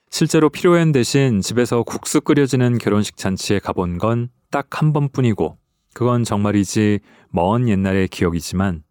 실제로 0.09 0.49
필요한 0.49 0.91
대신 0.93 1.41
집에서 1.41 1.83
국수 1.83 2.21
끓여지는 2.21 2.79
결혼식 2.79 3.17
잔치에 3.17 3.59
가본 3.59 3.99
건 3.99 4.31
딱 4.51 4.67
한 4.83 4.93
번뿐이고 4.93 5.59
그건 5.95 6.25
정말이지 6.25 7.01
먼 7.31 7.69
옛날의 7.69 8.09
기억이지만 8.09 8.83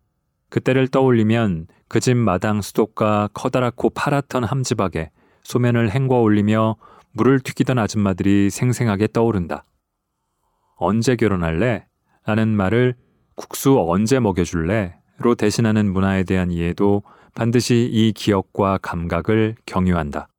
그때를 0.50 0.88
떠올리면 0.88 1.68
그 1.88 2.00
집 2.00 2.16
마당 2.18 2.62
수도가 2.62 3.30
커다랗고 3.34 3.90
파랗던 3.92 4.44
함지박에 4.44 5.12
소면을 5.44 5.92
헹궈 5.92 6.22
올리며 6.22 6.76
물을 7.12 7.40
튀기던 7.40 7.80
아줌마들이 7.80 8.50
생생하게 8.50 9.08
떠오른다. 9.14 9.66
언제 10.76 11.16
결혼할래? 11.16 11.88
라는 12.26 12.50
말을 12.50 12.96
국수 13.36 13.80
언제 13.80 14.20
먹여줄래? 14.20 14.96
로 15.18 15.36
대신하는 15.36 15.92
문화에 15.92 16.24
대한 16.24 16.52
이해도 16.52 17.04
반드시 17.36 17.90
이 17.92 18.14
기억과 18.14 18.78
감각을 18.82 19.56
경유한다. 19.66 20.30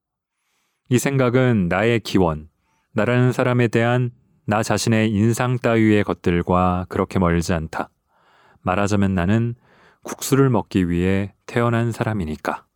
이 0.89 0.99
생각은 0.99 1.69
나의 1.69 2.01
기원, 2.01 2.49
나라는 2.93 3.33
사람에 3.33 3.69
대한 3.69 4.11
나 4.47 4.63
자신의 4.63 5.11
인상 5.11 5.59
따위의 5.59 6.05
것들과 6.05 6.87
그렇게 6.89 7.19
멀지 7.19 7.53
않다. 7.53 7.91
말하자면 8.63 9.15
나는 9.15 9.55
국수를 10.03 10.51
먹기 10.51 10.89
위해 10.89 11.35
태어난 11.47 11.93
사람이니까. 11.93 12.67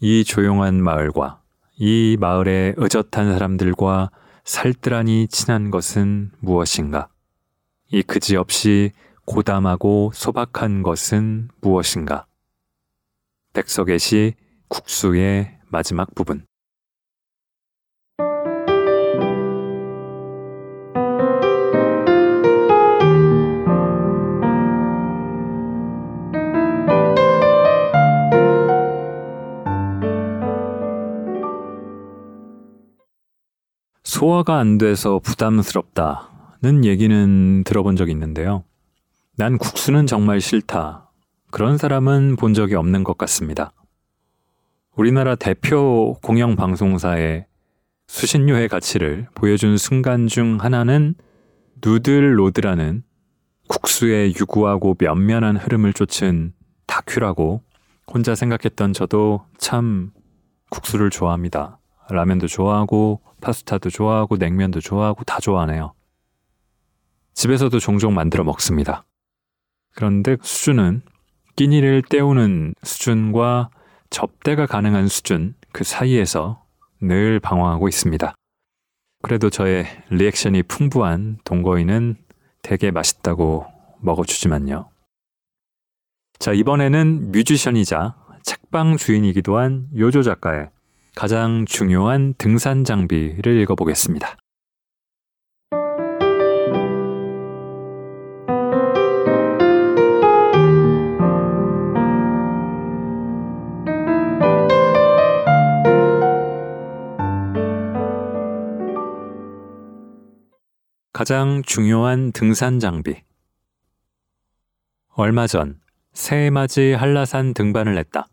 이 0.00 0.24
조용한 0.24 0.82
마을과 0.82 1.42
이 1.76 2.16
마을의 2.18 2.74
의젓한 2.76 3.32
사람들과 3.32 4.10
살뜰하니 4.44 5.28
친한 5.28 5.70
것은 5.70 6.32
무엇인가? 6.40 7.08
이 7.88 8.02
그지없이 8.02 8.92
고담하고 9.24 10.10
소박한 10.14 10.82
것은 10.82 11.48
무엇인가? 11.60 12.26
백석의 13.52 13.98
시 13.98 14.34
국수의 14.68 15.58
마지막 15.68 16.14
부분. 16.14 16.46
소화가 34.22 34.58
안 34.58 34.78
돼서 34.78 35.18
부담스럽다는 35.18 36.84
얘기는 36.84 37.64
들어본 37.64 37.96
적이 37.96 38.12
있는데요. 38.12 38.62
난 39.36 39.58
국수는 39.58 40.06
정말 40.06 40.40
싫다. 40.40 41.10
그런 41.50 41.76
사람은 41.76 42.36
본 42.36 42.54
적이 42.54 42.76
없는 42.76 43.02
것 43.02 43.18
같습니다. 43.18 43.72
우리나라 44.94 45.34
대표 45.34 46.14
공영방송사의 46.22 47.46
수신료의 48.06 48.68
가치를 48.68 49.26
보여준 49.34 49.76
순간 49.76 50.28
중 50.28 50.58
하나는 50.60 51.16
누들로드라는 51.84 53.02
국수의 53.66 54.36
유구하고 54.38 54.94
면면한 55.00 55.56
흐름을 55.56 55.94
쫓은 55.94 56.52
다큐라고 56.86 57.60
혼자 58.06 58.36
생각했던 58.36 58.92
저도 58.92 59.46
참 59.58 60.12
국수를 60.70 61.10
좋아합니다. 61.10 61.80
라면도 62.08 62.46
좋아하고 62.46 63.20
파스타도 63.42 63.90
좋아하고 63.90 64.38
냉면도 64.38 64.80
좋아하고 64.80 65.24
다 65.24 65.38
좋아하네요. 65.40 65.92
집에서도 67.34 67.78
종종 67.78 68.14
만들어 68.14 68.44
먹습니다. 68.44 69.04
그런데 69.94 70.36
수준은 70.40 71.02
끼니를 71.56 72.02
때우는 72.08 72.74
수준과 72.82 73.70
접대가 74.08 74.66
가능한 74.66 75.08
수준 75.08 75.54
그 75.72 75.84
사이에서 75.84 76.64
늘 77.00 77.40
방황하고 77.40 77.88
있습니다. 77.88 78.34
그래도 79.22 79.50
저의 79.50 79.86
리액션이 80.10 80.64
풍부한 80.64 81.38
동거인은 81.44 82.16
되게 82.62 82.90
맛있다고 82.90 83.66
먹어주지만요. 84.00 84.88
자, 86.38 86.52
이번에는 86.52 87.30
뮤지션이자 87.32 88.16
책방 88.42 88.96
주인이기도 88.96 89.56
한 89.56 89.88
요조 89.96 90.22
작가의 90.22 90.70
가장 91.14 91.66
중요한 91.66 92.32
등산 92.38 92.84
장비를 92.84 93.60
읽어보겠습니다. 93.60 94.38
가장 111.12 111.62
중요한 111.62 112.32
등산 112.32 112.80
장비. 112.80 113.22
얼마 115.14 115.46
전 115.46 115.78
새해맞이 116.14 116.94
한라산 116.94 117.52
등반을 117.52 117.98
했다. 117.98 118.31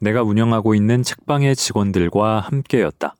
내가 0.00 0.22
운영하고 0.22 0.74
있는 0.74 1.02
책방의 1.02 1.56
직원들과 1.56 2.40
함께였다. 2.40 3.14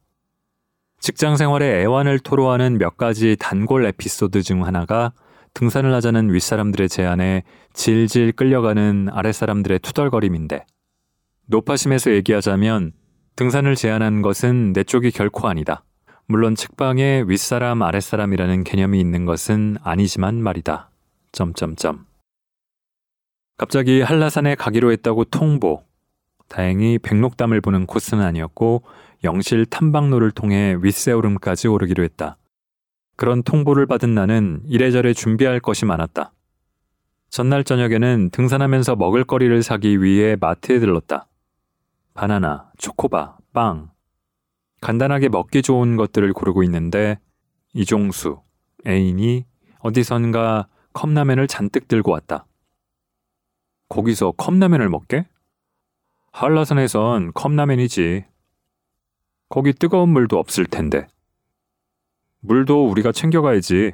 직장 1.00 1.36
생활에 1.36 1.82
애환을 1.82 2.18
토로하는 2.18 2.78
몇 2.78 2.96
가지 2.96 3.36
단골 3.38 3.86
에피소드 3.86 4.42
중 4.42 4.64
하나가 4.64 5.12
등산을 5.54 5.94
하자는 5.94 6.32
윗사람들의 6.32 6.88
제안에 6.88 7.44
질질 7.72 8.32
끌려가는 8.32 9.08
아랫사람들의 9.10 9.78
투덜거림인데 9.78 10.66
노파심에서 11.46 12.12
얘기하자면 12.12 12.92
등산을 13.36 13.74
제안한 13.74 14.22
것은 14.22 14.72
내 14.72 14.82
쪽이 14.82 15.10
결코 15.12 15.48
아니다. 15.48 15.84
물론 16.26 16.54
책방에 16.54 17.24
윗사람 17.26 17.82
아랫사람이라는 17.82 18.64
개념이 18.64 18.98
있는 18.98 19.24
것은 19.26 19.76
아니지만 19.82 20.42
말이다. 20.42 20.90
점점점. 21.32 22.06
갑자기 23.56 24.02
한라산에 24.02 24.56
가기로 24.56 24.90
했다고 24.92 25.24
통보. 25.24 25.84
다행히 26.48 26.98
백록담을 26.98 27.60
보는 27.60 27.86
코스는 27.86 28.24
아니었고 28.24 28.82
영실 29.24 29.66
탐방로를 29.66 30.30
통해 30.30 30.76
윗세오름까지 30.80 31.68
오르기로 31.68 32.02
했다. 32.04 32.36
그런 33.16 33.42
통보를 33.42 33.86
받은 33.86 34.14
나는 34.14 34.60
이래저래 34.66 35.12
준비할 35.12 35.60
것이 35.60 35.84
많았다. 35.84 36.32
전날 37.30 37.64
저녁에는 37.64 38.30
등산하면서 38.30 38.96
먹을 38.96 39.24
거리를 39.24 39.62
사기 39.62 40.02
위해 40.02 40.36
마트에 40.38 40.78
들렀다. 40.78 41.28
바나나, 42.14 42.70
초코바, 42.78 43.38
빵, 43.52 43.90
간단하게 44.80 45.28
먹기 45.28 45.62
좋은 45.62 45.96
것들을 45.96 46.32
고르고 46.32 46.62
있는데 46.64 47.18
이종수, 47.72 48.40
애인이 48.86 49.44
어디선가 49.80 50.68
컵라면을 50.92 51.46
잔뜩 51.46 51.88
들고 51.88 52.12
왔다. 52.12 52.46
거기서 53.88 54.32
컵라면을 54.32 54.88
먹게? 54.88 55.26
한라산에선 56.40 57.32
컵라면이지. 57.32 58.26
거기 59.48 59.72
뜨거운 59.72 60.10
물도 60.10 60.38
없을 60.38 60.66
텐데. 60.66 61.06
물도 62.40 62.90
우리가 62.90 63.10
챙겨가야지. 63.10 63.92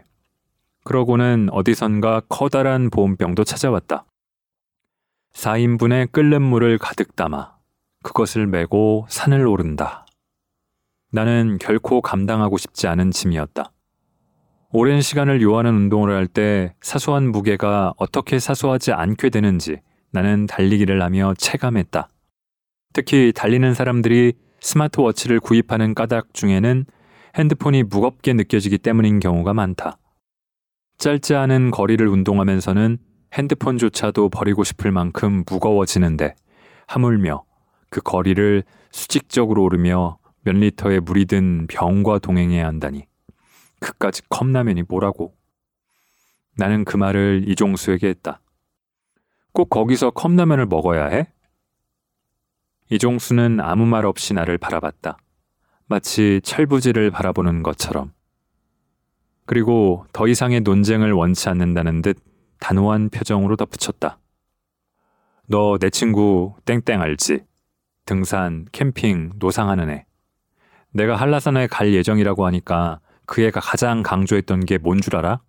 그러고는 0.82 1.50
어디선가 1.52 2.22
커다란 2.28 2.90
보온병도 2.90 3.44
찾아왔다. 3.44 4.06
4인분의 5.34 6.10
끓는 6.10 6.42
물을 6.42 6.78
가득 6.78 7.14
담아 7.14 7.54
그것을 8.02 8.48
메고 8.48 9.06
산을 9.08 9.46
오른다. 9.46 10.04
나는 11.12 11.58
결코 11.60 12.00
감당하고 12.00 12.58
싶지 12.58 12.88
않은 12.88 13.12
짐이었다. 13.12 13.70
오랜 14.72 15.00
시간을 15.00 15.42
요하는 15.42 15.76
운동을 15.76 16.10
할 16.10 16.26
때 16.26 16.74
사소한 16.80 17.30
무게가 17.30 17.94
어떻게 17.98 18.40
사소하지 18.40 18.90
않게 18.90 19.30
되는지 19.30 19.80
나는 20.10 20.46
달리기를 20.46 21.00
하며 21.00 21.34
체감했다. 21.38 22.08
특히 22.92 23.32
달리는 23.34 23.72
사람들이 23.74 24.34
스마트워치를 24.60 25.40
구입하는 25.40 25.94
까닭 25.94 26.34
중에는 26.34 26.84
핸드폰이 27.36 27.82
무겁게 27.82 28.34
느껴지기 28.34 28.78
때문인 28.78 29.18
경우가 29.18 29.54
많다. 29.54 29.98
짧지 30.98 31.34
않은 31.34 31.70
거리를 31.70 32.06
운동하면서는 32.06 32.98
핸드폰조차도 33.32 34.28
버리고 34.28 34.62
싶을 34.62 34.92
만큼 34.92 35.42
무거워지는데 35.48 36.34
하물며 36.86 37.44
그 37.88 38.00
거리를 38.02 38.62
수직적으로 38.90 39.64
오르며 39.64 40.18
몇 40.42 40.54
리터의 40.54 41.00
물이 41.00 41.24
든 41.26 41.66
병과 41.68 42.18
동행해야 42.18 42.66
한다니. 42.66 43.06
그까지 43.80 44.22
컵라면이 44.28 44.84
뭐라고. 44.88 45.34
나는 46.56 46.84
그 46.84 46.96
말을 46.96 47.44
이종수에게 47.48 48.08
했다. 48.08 48.40
꼭 49.52 49.70
거기서 49.70 50.10
컵라면을 50.10 50.66
먹어야 50.66 51.06
해? 51.06 51.32
이종수는 52.92 53.58
아무 53.60 53.86
말 53.86 54.04
없이 54.04 54.34
나를 54.34 54.58
바라봤다. 54.58 55.16
마치 55.86 56.42
철부지를 56.44 57.10
바라보는 57.10 57.62
것처럼. 57.62 58.12
그리고 59.46 60.04
더 60.12 60.28
이상의 60.28 60.60
논쟁을 60.60 61.10
원치 61.12 61.48
않는다는 61.48 62.02
듯 62.02 62.18
단호한 62.60 63.08
표정으로 63.08 63.56
덧붙였다. 63.56 64.18
너 65.48 65.78
내 65.80 65.88
친구 65.88 66.54
땡땡 66.66 67.00
알지? 67.00 67.44
등산, 68.04 68.66
캠핑, 68.72 69.32
노상하는 69.36 69.88
애. 69.88 70.04
내가 70.90 71.16
한라산에 71.16 71.68
갈 71.68 71.94
예정이라고 71.94 72.44
하니까 72.44 73.00
그 73.24 73.40
애가 73.40 73.60
가장 73.60 74.02
강조했던 74.02 74.66
게 74.66 74.76
뭔 74.76 75.00
줄 75.00 75.16
알아? 75.16 75.40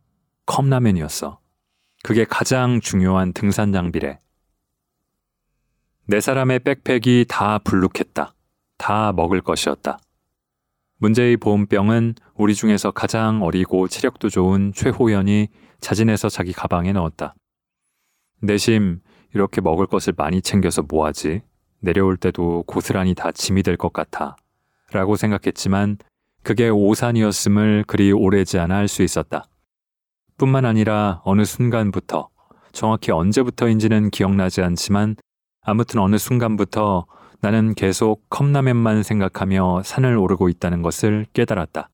컵라면이었어. 0.46 1.40
그게 2.04 2.24
가장 2.24 2.80
중요한 2.80 3.34
등산 3.34 3.74
장비래. 3.74 4.20
네 6.06 6.20
사람의 6.20 6.60
백팩이 6.60 7.26
다 7.30 7.60
불룩했다. 7.60 8.34
다 8.78 9.14
먹을 9.14 9.42
것이었다. 9.42 10.00
문제의 10.98 11.38
보온병은 11.38 12.16
우리 12.36 12.56
중에서 12.56 12.92
가장 12.92 13.42
어리고 13.42 13.88
체력도 13.88 14.30
좋은 14.30 14.74
최호연이 14.74 15.48
자진해서 15.80 16.30
자기 16.30 16.54
가방에 16.54 16.92
넣었다. 16.94 17.36
내심 18.42 19.02
이렇게 19.34 19.62
먹을 19.62 19.86
것을 19.88 20.14
많이 20.18 20.42
챙겨서 20.42 20.84
뭐하지? 20.84 21.42
내려올 21.80 22.18
때도 22.18 22.64
고스란히 22.68 23.14
다 23.16 23.32
짐이 23.32 23.64
될 23.64 23.78
것 23.78 23.92
같아. 23.94 24.36
라고 24.92 25.16
생각했지만 25.16 25.98
그게 26.44 26.70
오산이었음을 26.70 27.86
그리 27.88 28.12
오래지 28.12 28.60
않아 28.60 28.78
알수 28.78 29.04
있었다. 29.04 29.46
뿐만 30.38 30.66
아니라 30.66 31.22
어느 31.24 31.46
순간부터 31.46 32.30
정확히 32.74 33.12
언제부터인지는 33.12 34.10
기억나지 34.10 34.62
않지만 34.62 35.16
아무튼 35.64 36.02
어느 36.02 36.18
순간부터 36.18 37.06
나는 37.40 37.74
계속 37.74 38.30
컵라면만 38.30 39.04
생각하며 39.04 39.84
산을 39.84 40.18
오르고 40.18 40.50
있다는 40.50 40.82
것을 40.82 41.26
깨달았다. 41.34 41.90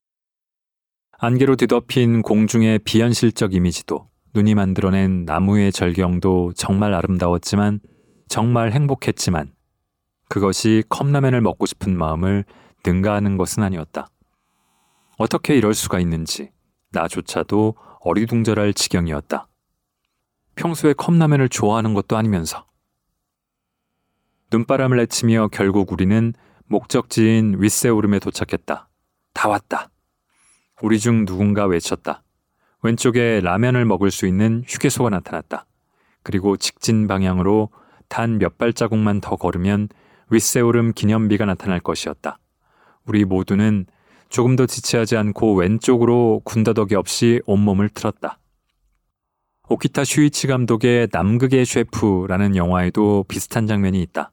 안개로 1.18 1.56
뒤덮인 1.56 2.22
공중의 2.22 2.80
비현실적 2.80 3.54
이미지도 3.54 4.08
눈이 4.34 4.54
만들어낸 4.54 5.24
나무의 5.24 5.72
절경도 5.72 6.52
정말 6.56 6.94
아름다웠지만 6.94 7.80
정말 8.28 8.72
행복했지만 8.72 9.52
그것이 10.28 10.84
컵라면을 10.88 11.40
먹고 11.40 11.66
싶은 11.66 11.96
마음을 11.96 12.44
능가하는 12.86 13.36
것은 13.36 13.62
아니었다. 13.62 14.08
어떻게 15.18 15.56
이럴 15.56 15.74
수가 15.74 16.00
있는지 16.00 16.50
나조차도 16.92 17.74
어리둥절할 18.00 18.72
지경이었다. 18.72 19.48
평소에 20.54 20.92
컵라면을 20.94 21.48
좋아하는 21.48 21.94
것도 21.94 22.16
아니면서. 22.16 22.69
눈바람을 24.52 24.96
내치며 24.96 25.48
결국 25.52 25.92
우리는 25.92 26.34
목적지인 26.66 27.56
윗세오름에 27.58 28.18
도착했다. 28.18 28.88
다 29.32 29.48
왔다. 29.48 29.90
우리 30.82 30.98
중 30.98 31.24
누군가 31.24 31.66
외쳤다. 31.66 32.24
왼쪽에 32.82 33.40
라면을 33.42 33.84
먹을 33.84 34.10
수 34.10 34.26
있는 34.26 34.64
휴게소가 34.66 35.10
나타났다. 35.10 35.66
그리고 36.24 36.56
직진 36.56 37.06
방향으로 37.06 37.70
단 38.08 38.38
몇 38.38 38.58
발자국만 38.58 39.20
더 39.20 39.36
걸으면 39.36 39.88
윗세오름 40.30 40.94
기념비가 40.94 41.44
나타날 41.44 41.78
것이었다. 41.78 42.38
우리 43.06 43.24
모두는 43.24 43.86
조금도 44.30 44.66
지체하지 44.66 45.16
않고 45.16 45.54
왼쪽으로 45.54 46.42
군더더기 46.44 46.96
없이 46.96 47.40
온몸을 47.46 47.88
틀었다. 47.88 48.38
오키타 49.68 50.02
슈이치 50.02 50.48
감독의 50.48 51.08
남극의 51.12 51.64
셰프라는 51.64 52.56
영화에도 52.56 53.24
비슷한 53.28 53.68
장면이 53.68 54.02
있다. 54.02 54.32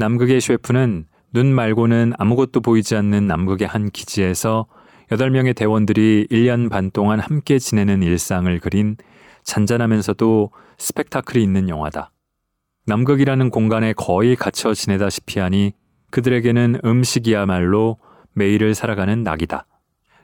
남극의 0.00 0.40
셰프는 0.40 1.04
눈 1.34 1.54
말고는 1.54 2.14
아무것도 2.16 2.62
보이지 2.62 2.96
않는 2.96 3.26
남극의 3.26 3.68
한 3.68 3.90
기지에서 3.90 4.66
8명의 5.10 5.54
대원들이 5.54 6.28
1년 6.30 6.70
반 6.70 6.90
동안 6.90 7.20
함께 7.20 7.58
지내는 7.58 8.02
일상을 8.02 8.58
그린 8.60 8.96
잔잔하면서도 9.42 10.52
스펙타클이 10.78 11.44
있는 11.44 11.68
영화다. 11.68 12.12
남극이라는 12.86 13.50
공간에 13.50 13.92
거의 13.92 14.36
갇혀 14.36 14.72
지내다시피 14.72 15.38
하니 15.38 15.74
그들에게는 16.10 16.80
음식이야말로 16.82 17.98
매일을 18.32 18.74
살아가는 18.74 19.22
낙이다. 19.22 19.66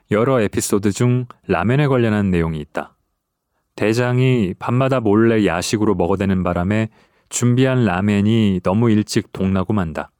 여러 0.09 0.41
에피소드 0.41 0.91
중 0.91 1.27
라면에 1.47 1.85
관련한 1.85 2.31
내용이 2.31 2.59
있다. 2.61 2.97
대장이 3.75 4.55
밤마다 4.57 5.01
몰래 5.01 5.45
야식으로 5.45 5.93
먹어대는 5.93 6.41
바람에 6.41 6.89
준비한 7.29 7.85
라멘이 7.85 8.61
너무 8.63 8.89
일찍 8.89 9.31
동나고 9.33 9.73
만다. 9.73 10.11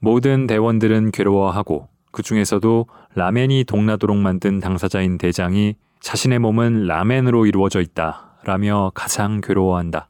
모든 0.00 0.46
대원들은 0.46 1.12
괴로워하고 1.12 1.88
그 2.12 2.22
중에서도 2.22 2.86
라멘이 3.14 3.64
동나도록 3.64 4.16
만든 4.16 4.60
당사자인 4.60 5.18
대장이 5.18 5.74
자신의 6.00 6.38
몸은 6.38 6.86
라멘으로 6.86 7.46
이루어져 7.46 7.80
있다 7.80 8.38
라며 8.44 8.92
가장 8.94 9.40
괴로워한다. 9.40 10.08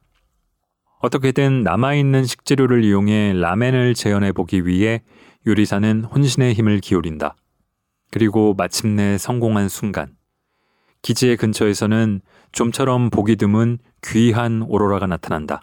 어떻게든 0.99 1.63
남아있는 1.63 2.25
식재료를 2.25 2.83
이용해 2.83 3.33
라멘을 3.33 3.93
재현해 3.93 4.31
보기 4.31 4.65
위해 4.65 5.03
요리사는 5.45 6.03
혼신의 6.05 6.53
힘을 6.53 6.79
기울인다. 6.79 7.35
그리고 8.11 8.53
마침내 8.55 9.17
성공한 9.17 9.69
순간, 9.69 10.15
기지의 11.01 11.37
근처에서는 11.37 12.21
좀처럼 12.51 13.09
보기 13.09 13.35
드문 13.35 13.77
귀한 14.03 14.63
오로라가 14.63 15.07
나타난다. 15.07 15.61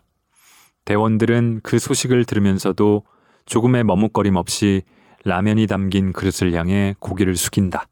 대원들은 0.85 1.61
그 1.63 1.79
소식을 1.79 2.25
들으면서도 2.25 3.05
조금의 3.47 3.85
머뭇거림 3.85 4.37
없이 4.37 4.83
라면이 5.25 5.67
담긴 5.67 6.13
그릇을 6.13 6.53
향해 6.55 6.95
고개를 6.99 7.37
숙인다. 7.37 7.87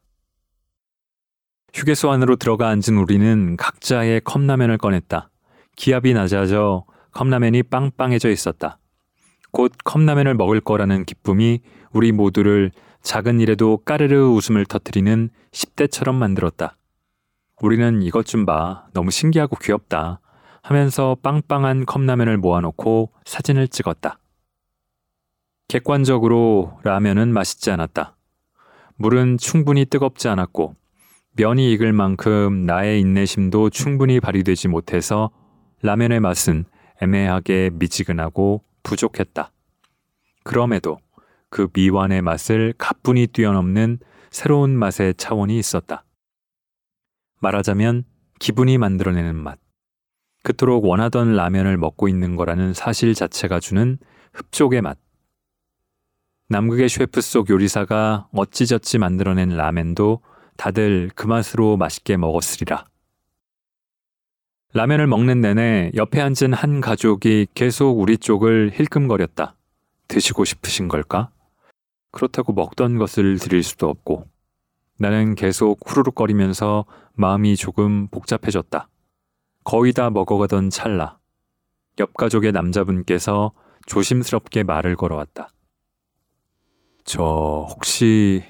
휴게소 1.73 2.11
안으로 2.11 2.35
들어가 2.35 2.69
앉은 2.69 2.97
우리는 2.97 3.57
각자의 3.57 4.21
컵라면을 4.21 4.77
꺼냈다. 4.77 5.29
기압이 5.75 6.13
낮아져 6.13 6.85
컵라면이 7.11 7.63
빵빵해져 7.63 8.29
있었다. 8.29 8.77
곧 9.51 9.71
컵라면을 9.83 10.35
먹을 10.35 10.61
거라는 10.61 11.05
기쁨이 11.05 11.61
우리 11.91 12.11
모두를 12.11 12.71
작은 13.01 13.39
일에도 13.39 13.77
까르르 13.77 14.29
웃음을 14.29 14.65
터뜨리는 14.65 15.29
10대처럼 15.51 16.15
만들었다. 16.15 16.77
우리는 17.61 18.01
이것 18.01 18.25
좀 18.25 18.45
봐. 18.45 18.87
너무 18.93 19.11
신기하고 19.11 19.57
귀엽다. 19.57 20.19
하면서 20.63 21.17
빵빵한 21.21 21.85
컵라면을 21.85 22.37
모아놓고 22.37 23.11
사진을 23.25 23.67
찍었다. 23.67 24.17
객관적으로 25.67 26.79
라면은 26.83 27.33
맛있지 27.33 27.69
않았다. 27.69 28.15
물은 28.95 29.37
충분히 29.37 29.85
뜨겁지 29.85 30.29
않았고 30.29 30.75
면이 31.35 31.73
익을 31.73 31.91
만큼 31.91 32.65
나의 32.65 33.01
인내심도 33.01 33.71
충분히 33.71 34.21
발휘되지 34.21 34.69
못해서 34.69 35.31
라면의 35.81 36.21
맛은 36.21 36.63
애매하게 37.01 37.71
미지근하고 37.73 38.63
부족했다. 38.83 39.51
그럼에도 40.43 40.99
그 41.49 41.67
미완의 41.73 42.21
맛을 42.21 42.73
가뿐히 42.77 43.27
뛰어넘는 43.27 43.99
새로운 44.31 44.77
맛의 44.77 45.15
차원이 45.15 45.57
있었다. 45.57 46.05
말하자면 47.41 48.05
기분이 48.39 48.77
만들어내는 48.77 49.35
맛. 49.35 49.62
그토록 50.43 50.85
원하던 50.85 51.35
라면을 51.35 51.77
먹고 51.77 52.07
있는 52.07 52.35
거라는 52.35 52.73
사실 52.73 53.13
자체가 53.13 53.59
주는 53.59 53.97
흡족의 54.33 54.81
맛. 54.81 54.97
남극의 56.49 56.89
셰프 56.89 57.21
속 57.21 57.49
요리사가 57.49 58.27
어찌저찌 58.33 58.97
만들어낸 58.97 59.49
라멘도 59.49 60.21
다들 60.57 61.09
그 61.15 61.25
맛으로 61.25 61.77
맛있게 61.77 62.17
먹었으리라. 62.17 62.85
라면을 64.73 65.07
먹는 65.07 65.39
내내 65.39 65.91
옆에 65.95 66.19
앉은 66.19 66.53
한 66.53 66.81
가족이 66.81 67.47
계속 67.53 67.99
우리 67.99 68.17
쪽을 68.17 68.71
힐끔거렸다. 68.73 69.55
드시고 70.07 70.45
싶으신 70.45 70.89
걸까? 70.89 71.29
그렇다고 72.11 72.53
먹던 72.53 72.97
것을 72.97 73.39
드릴 73.39 73.63
수도 73.63 73.89
없고. 73.89 74.27
나는 74.97 75.35
계속 75.35 75.79
후루룩거리면서 75.85 76.85
마음이 77.13 77.55
조금 77.55 78.07
복잡해졌다. 78.07 78.89
거의 79.63 79.93
다 79.93 80.09
먹어가던 80.09 80.69
찰나. 80.69 81.19
옆 81.99 82.13
가족의 82.15 82.51
남자분께서 82.51 83.51
조심스럽게 83.85 84.63
말을 84.63 84.95
걸어왔다. 84.95 85.49
저 87.05 87.67
혹시 87.69 88.43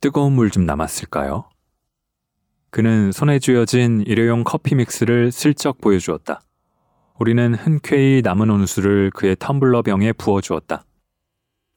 뜨거운 0.00 0.32
물 0.32 0.50
좀 0.50 0.64
남았을까요? 0.64 1.44
그는 2.70 3.10
손에 3.12 3.38
쥐어진 3.40 4.02
일회용 4.06 4.44
커피 4.44 4.76
믹스를 4.76 5.32
슬쩍 5.32 5.80
보여주었다. 5.80 6.40
우리는 7.18 7.54
흔쾌히 7.54 8.22
남은 8.24 8.48
온수를 8.48 9.10
그의 9.10 9.36
텀블러 9.36 9.82
병에 9.82 10.12
부어주었다. 10.12 10.84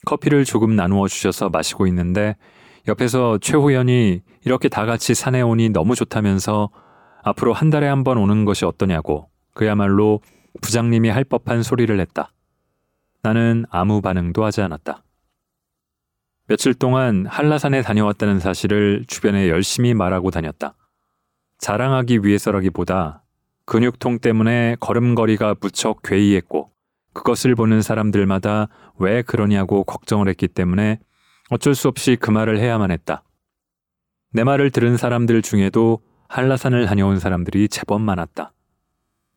커피를 0.05 0.45
조금 0.45 0.75
나누어 0.75 1.07
주셔서 1.07 1.49
마시고 1.49 1.87
있는데 1.87 2.35
옆에서 2.87 3.39
최호연이 3.39 4.21
이렇게 4.45 4.69
다 4.69 4.85
같이 4.85 5.15
산에 5.15 5.41
오니 5.41 5.69
너무 5.69 5.95
좋다면서 5.95 6.69
앞으로 7.23 7.53
한 7.53 7.69
달에 7.69 7.87
한 7.87 8.03
번 8.03 8.17
오는 8.17 8.45
것이 8.45 8.65
어떠냐고 8.65 9.29
그야말로 9.53 10.21
부장님이 10.61 11.09
할 11.09 11.23
법한 11.23 11.63
소리를 11.63 11.97
했다. 11.99 12.31
나는 13.21 13.65
아무 13.69 14.01
반응도 14.01 14.43
하지 14.43 14.61
않았다. 14.61 15.03
며칠 16.47 16.73
동안 16.73 17.25
한라산에 17.25 17.81
다녀왔다는 17.81 18.39
사실을 18.39 19.05
주변에 19.07 19.47
열심히 19.49 19.93
말하고 19.93 20.29
다녔다. 20.29 20.75
자랑하기 21.59 22.25
위해서라기보다 22.25 23.23
근육통 23.65 24.19
때문에 24.19 24.75
걸음걸이가 24.81 25.55
무척 25.61 26.01
괴이했고 26.03 26.71
그것을 27.13 27.55
보는 27.55 27.81
사람들마다 27.81 28.67
왜 28.99 29.21
그러냐고 29.21 29.85
걱정을 29.85 30.27
했기 30.27 30.49
때문에 30.49 30.99
어쩔 31.49 31.73
수 31.75 31.87
없이 31.87 32.17
그 32.19 32.31
말을 32.31 32.59
해야만 32.59 32.91
했다. 32.91 33.23
내 34.33 34.43
말을 34.43 34.71
들은 34.71 34.97
사람들 34.97 35.41
중에도 35.43 36.01
한라산을 36.33 36.87
다녀온 36.87 37.19
사람들이 37.19 37.69
제법 37.69 38.01
많았다. 38.01 38.53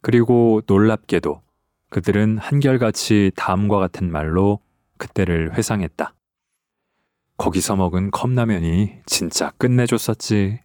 그리고 0.01 0.63
놀랍게도 0.67 1.43
그들은 1.91 2.39
한결같이 2.39 3.33
다음과 3.37 3.79
같은 3.79 4.11
말로 4.11 4.61
그때를 4.97 5.53
회상했다. 5.53 6.15
거기서 7.37 7.77
먹은 7.77 8.13
컵라면이 8.13 9.01
진짜 9.05 9.51
끝내줬었지. 9.59 10.61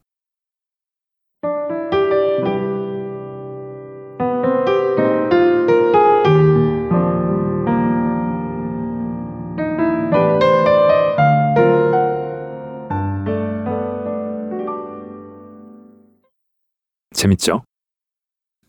재밌죠? 17.13 17.63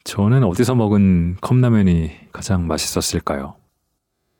저는 0.05 0.45
어디서 0.45 0.75
먹은 0.75 1.37
컵라면이 1.41 2.33
가장 2.33 2.67
맛있었을까요? 2.67 3.57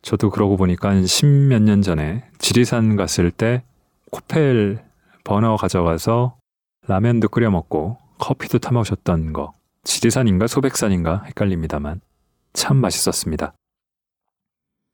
저도 0.03 0.31
그러고 0.31 0.57
보니까 0.57 0.91
한 0.91 1.07
십몇 1.07 1.63
년 1.63 1.83
전에 1.83 2.25
지리산 2.39 2.97
갔을 2.97 3.31
때 3.31 3.63
코펠 4.11 4.85
버너 5.25 5.57
가져가서 5.57 6.37
라면도 6.89 7.29
끓여 7.29 7.51
먹고 7.51 7.99
커피도 8.19 8.59
타 8.59 8.73
마셨던 8.73 9.33
거. 9.33 9.55
지리산인가 9.85 10.47
소백산인가 10.47 11.25
헷갈립니다만 11.27 12.01
참 12.53 12.77
맛있었습니다. 12.77 13.55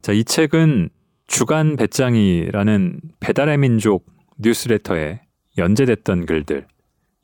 자, 0.03 0.13
이 0.13 0.25
책은 0.25 0.91
주간 1.27 1.77
배짱이라는 1.77 3.01
배달의 3.21 3.59
민족 3.59 4.07
뉴스레터에 4.39 5.21
연재됐던 5.59 6.27
글들, 6.27 6.67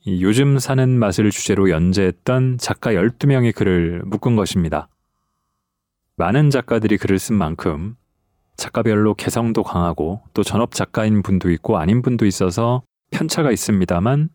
이 0.07 0.21
요즘 0.21 0.59
사는 0.59 0.87
맛을 0.99 1.31
주제로 1.31 1.71
연재했던 1.71 2.59
작가 2.59 2.91
12명의 2.91 3.55
글을 3.55 4.03
묶은 4.05 4.35
것입니다. 4.35 4.87
많은 6.15 6.51
작가들이 6.51 6.97
글을 6.97 7.17
쓴 7.17 7.35
만큼 7.35 7.95
작가별로 8.55 9.15
개성도 9.15 9.63
강하고 9.63 10.21
또 10.35 10.43
전업 10.43 10.75
작가인 10.75 11.23
분도 11.23 11.49
있고 11.49 11.79
아닌 11.79 12.03
분도 12.03 12.27
있어서 12.27 12.83
편차가 13.09 13.51
있습니다만 13.51 14.29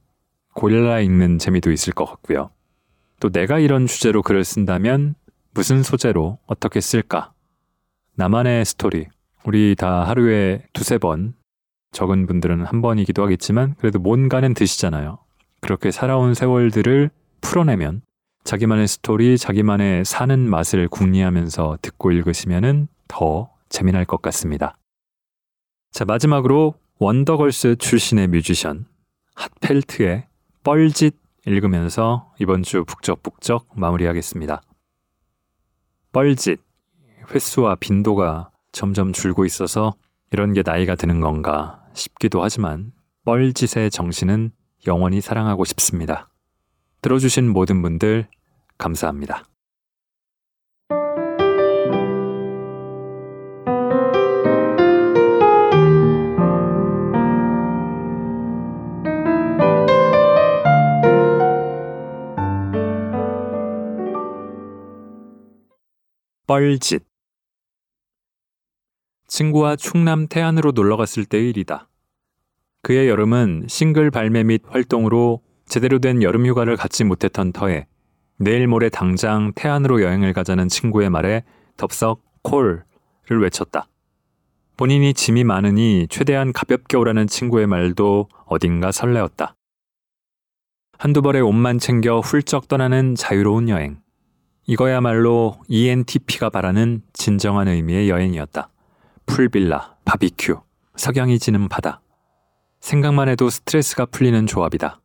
골라 0.54 0.98
읽는 0.98 1.38
재미도 1.38 1.70
있을 1.70 1.92
것 1.92 2.04
같고요. 2.04 2.50
또 3.20 3.30
내가 3.30 3.60
이런 3.60 3.86
주제로 3.86 4.22
글을 4.22 4.42
쓴다면 4.42 5.14
무슨 5.54 5.84
소재로 5.84 6.40
어떻게 6.46 6.80
쓸까? 6.80 7.32
나만의 8.16 8.64
스토리. 8.64 9.06
우리 9.44 9.76
다 9.76 10.02
하루에 10.02 10.64
두세 10.72 10.98
번, 10.98 11.34
적은 11.92 12.26
분들은 12.26 12.64
한 12.64 12.82
번이기도 12.82 13.22
하겠지만 13.22 13.76
그래도 13.78 14.00
뭔가는 14.00 14.52
드시잖아요. 14.52 15.18
그렇게 15.60 15.90
살아온 15.90 16.34
세월들을 16.34 17.10
풀어내면 17.40 18.02
자기만의 18.44 18.88
스토리, 18.88 19.38
자기만의 19.38 20.04
사는 20.04 20.38
맛을 20.48 20.88
궁리하면서 20.88 21.78
듣고 21.82 22.10
읽으시면 22.12 22.88
더 23.08 23.50
재미날 23.68 24.04
것 24.04 24.22
같습니다. 24.22 24.76
자, 25.92 26.04
마지막으로 26.04 26.74
원더걸스 26.98 27.76
출신의 27.76 28.28
뮤지션 28.28 28.86
핫펠트의 29.34 30.26
뻘짓 30.62 31.14
읽으면서 31.46 32.32
이번 32.38 32.62
주 32.62 32.84
북적북적 32.84 33.68
마무리하겠습니다. 33.74 34.62
뻘짓 36.12 36.60
횟수와 37.32 37.76
빈도가 37.76 38.50
점점 38.72 39.12
줄고 39.12 39.44
있어서 39.44 39.94
이런 40.32 40.52
게 40.52 40.62
나이가 40.64 40.94
드는 40.94 41.20
건가 41.20 41.82
싶기도 41.94 42.42
하지만 42.42 42.92
뻘짓의 43.24 43.90
정신은 43.90 44.52
영원히 44.86 45.20
사랑하고 45.20 45.64
싶습니다. 45.64 46.30
들어주신 47.02 47.48
모든 47.48 47.82
분들 47.82 48.28
감사합니다. 48.78 49.44
뻘짓 66.46 67.04
친구와 69.28 69.76
충남 69.76 70.26
태안으로 70.26 70.72
놀러 70.72 70.96
갔을 70.96 71.24
때의 71.24 71.50
일이다. 71.50 71.89
그의 72.82 73.08
여름은 73.08 73.66
싱글 73.68 74.10
발매 74.10 74.44
및 74.44 74.62
활동으로 74.66 75.42
제대로 75.66 75.98
된 75.98 76.22
여름 76.22 76.46
휴가를 76.46 76.76
갖지 76.76 77.04
못했던 77.04 77.52
터에 77.52 77.86
내일 78.38 78.66
모레 78.66 78.88
당장 78.88 79.52
태안으로 79.54 80.02
여행을 80.02 80.32
가자는 80.32 80.68
친구의 80.68 81.10
말에 81.10 81.44
덥석 81.76 82.22
콜을 82.42 82.82
외쳤다. 83.28 83.86
본인이 84.78 85.12
짐이 85.12 85.44
많으니 85.44 86.06
최대한 86.08 86.54
가볍게 86.54 86.96
오라는 86.96 87.26
친구의 87.26 87.66
말도 87.66 88.28
어딘가 88.46 88.90
설레었다. 88.90 89.54
한두 90.98 91.20
벌의 91.20 91.42
옷만 91.42 91.78
챙겨 91.78 92.20
훌쩍 92.20 92.66
떠나는 92.66 93.14
자유로운 93.14 93.68
여행. 93.68 93.98
이거야말로 94.66 95.60
ENTP가 95.68 96.48
바라는 96.48 97.02
진정한 97.12 97.68
의미의 97.68 98.08
여행이었다. 98.08 98.70
풀빌라, 99.26 99.96
바비큐, 100.06 100.60
석양이 100.96 101.38
지는 101.38 101.68
바다. 101.68 102.00
생각만 102.80 103.28
해도 103.28 103.50
스트레스가 103.50 104.06
풀리는 104.06 104.46
조합이다. 104.46 105.00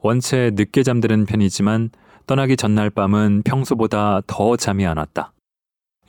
원체 0.00 0.50
늦게 0.54 0.82
잠드는 0.82 1.26
편이지만 1.26 1.90
떠나기 2.26 2.56
전날 2.56 2.90
밤은 2.90 3.42
평소보다 3.44 4.22
더 4.26 4.56
잠이 4.56 4.86
안 4.86 4.98
왔다. 4.98 5.32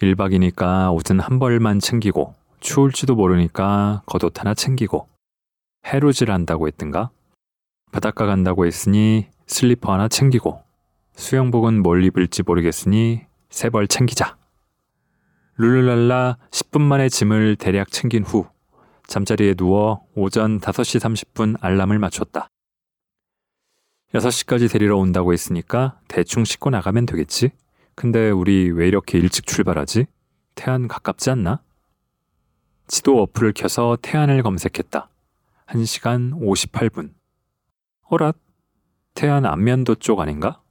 1박이니까 0.01 0.93
옷은 0.93 1.19
한 1.19 1.39
벌만 1.39 1.79
챙기고 1.79 2.35
추울지도 2.59 3.15
모르니까 3.15 4.03
겉옷 4.05 4.39
하나 4.39 4.53
챙기고 4.53 5.07
해루질 5.85 6.31
한다고 6.31 6.67
했든가? 6.67 7.09
바닷가 7.91 8.25
간다고 8.25 8.65
했으니 8.65 9.27
슬리퍼 9.47 9.91
하나 9.93 10.07
챙기고 10.07 10.61
수영복은 11.15 11.81
뭘 11.81 12.03
입을지 12.03 12.43
모르겠으니 12.43 13.21
세 13.49 13.69
벌 13.69 13.87
챙기자. 13.87 14.37
룰루랄라 15.57 16.37
10분 16.51 16.81
만에 16.81 17.09
짐을 17.09 17.55
대략 17.55 17.91
챙긴 17.91 18.23
후 18.23 18.45
잠자리에 19.09 19.55
누워 19.55 20.05
오전 20.13 20.59
5시 20.59 20.99
30분 20.99 21.57
알람을 21.61 21.97
맞췄다. 21.97 22.47
6시까지 24.13 24.71
데리러 24.71 24.97
온다고 24.97 25.33
했으니까 25.33 25.99
대충 26.07 26.45
씻고 26.45 26.69
나가면 26.69 27.07
되겠지? 27.07 27.49
근데 27.95 28.29
우리 28.29 28.69
왜 28.71 28.87
이렇게 28.87 29.17
일찍 29.17 29.47
출발하지? 29.47 30.05
태안 30.53 30.87
가깝지 30.87 31.31
않나? 31.31 31.59
지도 32.87 33.21
어플을 33.23 33.53
켜서 33.55 33.97
태안을 33.99 34.43
검색했다. 34.43 35.09
1시간 35.67 36.39
58분. 36.39 37.11
어랏? 38.09 38.35
태안 39.15 39.45
안면도 39.45 39.95
쪽 39.95 40.19
아닌가? 40.19 40.61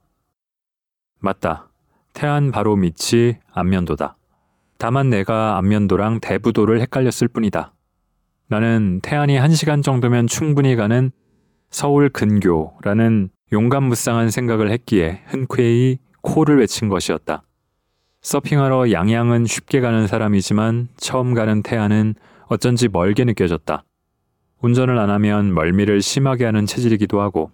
맞다. 1.19 1.69
태안 2.13 2.51
바로 2.51 2.77
밑이 2.77 3.35
안면도다. 3.51 4.15
다만 4.77 5.09
내가 5.09 5.57
안면도랑 5.57 6.21
대부도를 6.21 6.79
헷갈렸을 6.79 7.27
뿐이다. 7.27 7.73
나는 8.49 8.99
태안이 9.03 9.37
1시간 9.37 9.83
정도면 9.83 10.25
충분히 10.25 10.75
가는 10.75 11.11
서울 11.69 12.09
근교라는 12.09 13.29
용감무쌍한 13.53 14.31
생각을 14.31 14.71
했기에 14.71 15.21
흔쾌히 15.27 15.99
코를 16.21 16.57
외친 16.59 16.89
것이었다. 16.89 17.43
서핑하러 18.21 18.91
양양은 18.91 19.45
쉽게 19.45 19.81
가는 19.81 20.07
사람이지만 20.07 20.89
처음 20.97 21.35
가는 21.35 21.61
태안은 21.61 22.15
어쩐지 22.47 22.87
멀게 22.87 23.23
느껴졌다. 23.23 23.83
운전을 24.61 24.97
안 24.97 25.11
하면 25.11 25.53
멀미를 25.53 26.01
심하게 26.01 26.45
하는 26.45 26.65
체질이기도 26.65 27.21
하고 27.21 27.51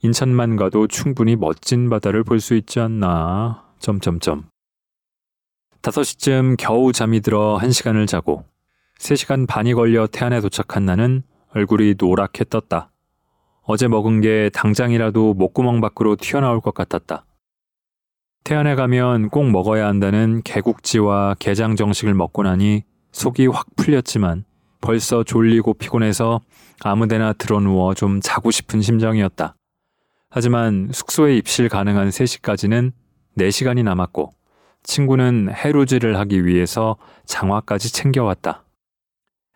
인천만 0.00 0.54
가도 0.54 0.86
충분히 0.86 1.34
멋진 1.34 1.90
바다를 1.90 2.22
볼 2.22 2.38
수 2.38 2.54
있지 2.54 2.78
않나. 2.78 3.64
점점점. 3.80 4.44
5시쯤 5.82 6.54
겨우 6.56 6.92
잠이 6.92 7.20
들어 7.20 7.58
1시간을 7.60 8.06
자고 8.06 8.44
3시간 8.98 9.46
반이 9.46 9.74
걸려 9.74 10.06
태안에 10.06 10.40
도착한 10.40 10.84
나는 10.84 11.22
얼굴이 11.54 11.94
노랗게 11.98 12.44
떴다. 12.44 12.90
어제 13.62 13.88
먹은 13.88 14.20
게 14.20 14.50
당장이라도 14.52 15.34
목구멍 15.34 15.80
밖으로 15.80 16.16
튀어나올 16.16 16.60
것 16.60 16.74
같았다. 16.74 17.24
태안에 18.44 18.74
가면 18.74 19.30
꼭 19.30 19.50
먹어야 19.50 19.86
한다는 19.86 20.42
개국지와 20.42 21.34
게장 21.38 21.76
정식을 21.76 22.12
먹고 22.12 22.42
나니 22.42 22.82
속이 23.12 23.46
확 23.46 23.66
풀렸지만 23.76 24.44
벌써 24.82 25.24
졸리고 25.24 25.74
피곤해서 25.74 26.42
아무데나 26.82 27.32
드러누워 27.32 27.94
좀 27.94 28.20
자고 28.20 28.50
싶은 28.50 28.82
심정이었다. 28.82 29.54
하지만 30.28 30.90
숙소에 30.92 31.36
입실 31.36 31.70
가능한 31.70 32.10
3시까지는 32.10 32.92
4시간이 33.38 33.82
남았고 33.82 34.32
친구는 34.82 35.50
해루질을 35.54 36.18
하기 36.18 36.44
위해서 36.44 36.96
장화까지 37.24 37.92
챙겨왔다. 37.92 38.63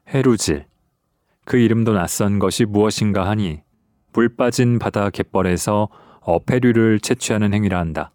해루질. 0.09 0.65
그 1.45 1.59
이름도 1.59 1.93
낯선 1.93 2.39
것이 2.39 2.65
무엇인가 2.65 3.29
하니 3.29 3.61
물 4.15 4.35
빠진 4.37 4.79
바다 4.79 5.11
갯벌에서 5.11 5.89
어패류를 6.21 7.01
채취하는 7.01 7.53
행위라 7.53 7.79
한다. 7.79 8.13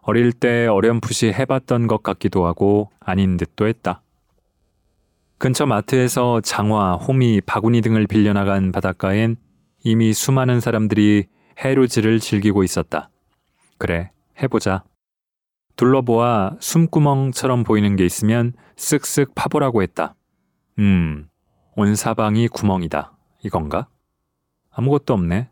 어릴 0.00 0.32
때 0.32 0.66
어렴풋이 0.66 1.28
해봤던 1.28 1.88
것 1.88 2.02
같기도 2.02 2.46
하고 2.46 2.90
아닌 3.00 3.36
듯도 3.36 3.66
했다. 3.66 4.02
근처 5.36 5.66
마트에서 5.66 6.40
장화, 6.40 6.94
호미, 6.94 7.42
바구니 7.42 7.82
등을 7.82 8.06
빌려나간 8.06 8.72
바닷가엔 8.72 9.36
이미 9.84 10.12
수많은 10.14 10.60
사람들이 10.60 11.26
해루질을 11.62 12.20
즐기고 12.20 12.64
있었다. 12.64 13.10
그래, 13.78 14.10
해보자. 14.42 14.84
둘러보아 15.76 16.56
숨구멍처럼 16.60 17.64
보이는 17.64 17.96
게 17.96 18.04
있으면 18.04 18.52
쓱쓱 18.76 19.34
파보라고 19.34 19.82
했다. 19.82 20.14
음, 20.80 21.28
온 21.76 21.94
사방이 21.94 22.48
구멍이다. 22.48 23.12
이건가? 23.44 23.86
아무것도 24.70 25.12
없네. 25.12 25.50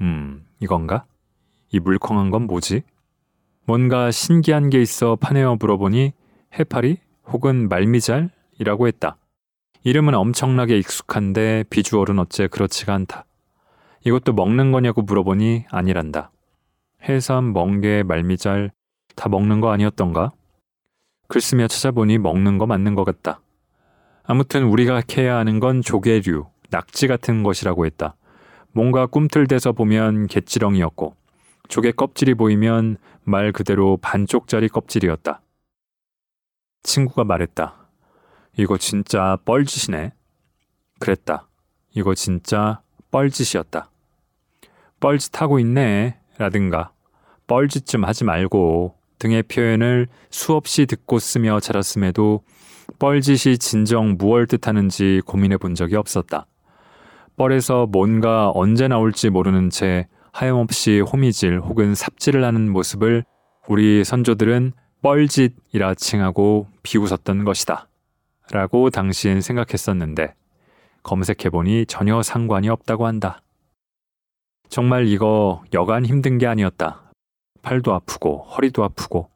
음, 0.00 0.46
이건가? 0.58 1.04
이 1.70 1.78
물컹한 1.78 2.30
건 2.30 2.46
뭐지? 2.46 2.82
뭔가 3.66 4.10
신기한 4.10 4.70
게 4.70 4.80
있어 4.80 5.16
파내어 5.16 5.56
물어보니 5.56 6.14
해파리 6.58 6.96
혹은 7.26 7.68
말미잘이라고 7.68 8.86
했다. 8.86 9.18
이름은 9.84 10.14
엄청나게 10.14 10.78
익숙한데 10.78 11.64
비주얼은 11.68 12.18
어째 12.18 12.48
그렇지가 12.48 12.94
않다. 12.94 13.26
이것도 14.06 14.32
먹는 14.32 14.72
거냐고 14.72 15.02
물어보니 15.02 15.66
아니란다. 15.70 16.30
해삼, 17.06 17.52
멍게, 17.52 18.02
말미잘 18.04 18.70
다 19.14 19.28
먹는 19.28 19.60
거 19.60 19.70
아니었던가? 19.72 20.32
글쓰며 21.28 21.68
찾아보니 21.68 22.16
먹는 22.16 22.56
거 22.56 22.66
맞는 22.66 22.94
것 22.94 23.04
같다. 23.04 23.42
아무튼 24.30 24.64
우리가 24.64 25.00
캐야 25.00 25.38
하는 25.38 25.58
건 25.58 25.80
조개류, 25.80 26.44
낙지 26.68 27.06
같은 27.06 27.42
것이라고 27.42 27.86
했다. 27.86 28.14
뭔가 28.72 29.06
꿈틀대서 29.06 29.72
보면 29.72 30.26
갯지렁이었고 30.26 31.16
조개 31.68 31.92
껍질이 31.92 32.34
보이면 32.34 32.98
말 33.24 33.52
그대로 33.52 33.96
반쪽짜리 33.96 34.68
껍질이었다. 34.68 35.40
친구가 36.82 37.24
말했다. 37.24 37.88
이거 38.58 38.76
진짜 38.76 39.38
뻘짓이네. 39.46 40.12
그랬다. 41.00 41.48
이거 41.94 42.14
진짜 42.14 42.82
뻘짓이었다. 43.10 43.90
뻘짓하고 45.00 45.58
있네 45.58 46.18
라든가 46.36 46.92
뻘짓 47.46 47.86
좀 47.86 48.04
하지 48.04 48.24
말고 48.24 48.94
등의 49.20 49.44
표현을 49.44 50.06
수없이 50.28 50.84
듣고 50.84 51.18
쓰며 51.18 51.60
자랐음에도 51.60 52.42
뻘짓이 52.98 53.58
진정 53.58 54.16
무얼 54.18 54.46
뜻하는지 54.46 55.22
고민해 55.24 55.58
본 55.58 55.74
적이 55.74 55.96
없었다. 55.96 56.46
뻘에서 57.36 57.86
뭔가 57.86 58.50
언제 58.54 58.88
나올지 58.88 59.30
모르는 59.30 59.70
채 59.70 60.08
하염없이 60.32 61.00
호미질 61.00 61.60
혹은 61.60 61.94
삽질을 61.94 62.44
하는 62.44 62.70
모습을 62.70 63.24
우리 63.68 64.02
선조들은 64.04 64.72
뻘짓이라 65.02 65.94
칭하고 65.96 66.66
비웃었던 66.82 67.44
것이다. 67.44 67.88
라고 68.50 68.90
당시엔 68.90 69.40
생각했었는데 69.40 70.34
검색해보니 71.02 71.86
전혀 71.86 72.22
상관이 72.22 72.68
없다고 72.68 73.06
한다. 73.06 73.42
정말 74.68 75.06
이거 75.06 75.62
여간 75.72 76.04
힘든 76.04 76.38
게 76.38 76.46
아니었다. 76.46 77.12
팔도 77.62 77.94
아프고 77.94 78.42
허리도 78.44 78.82
아프고 78.84 79.28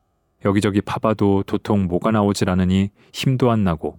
여기저기 0.44 0.80
파봐도 0.80 1.44
도통 1.44 1.86
뭐가 1.86 2.10
나오질 2.10 2.50
않으니 2.50 2.90
힘도 3.12 3.50
안 3.50 3.64
나고 3.64 3.98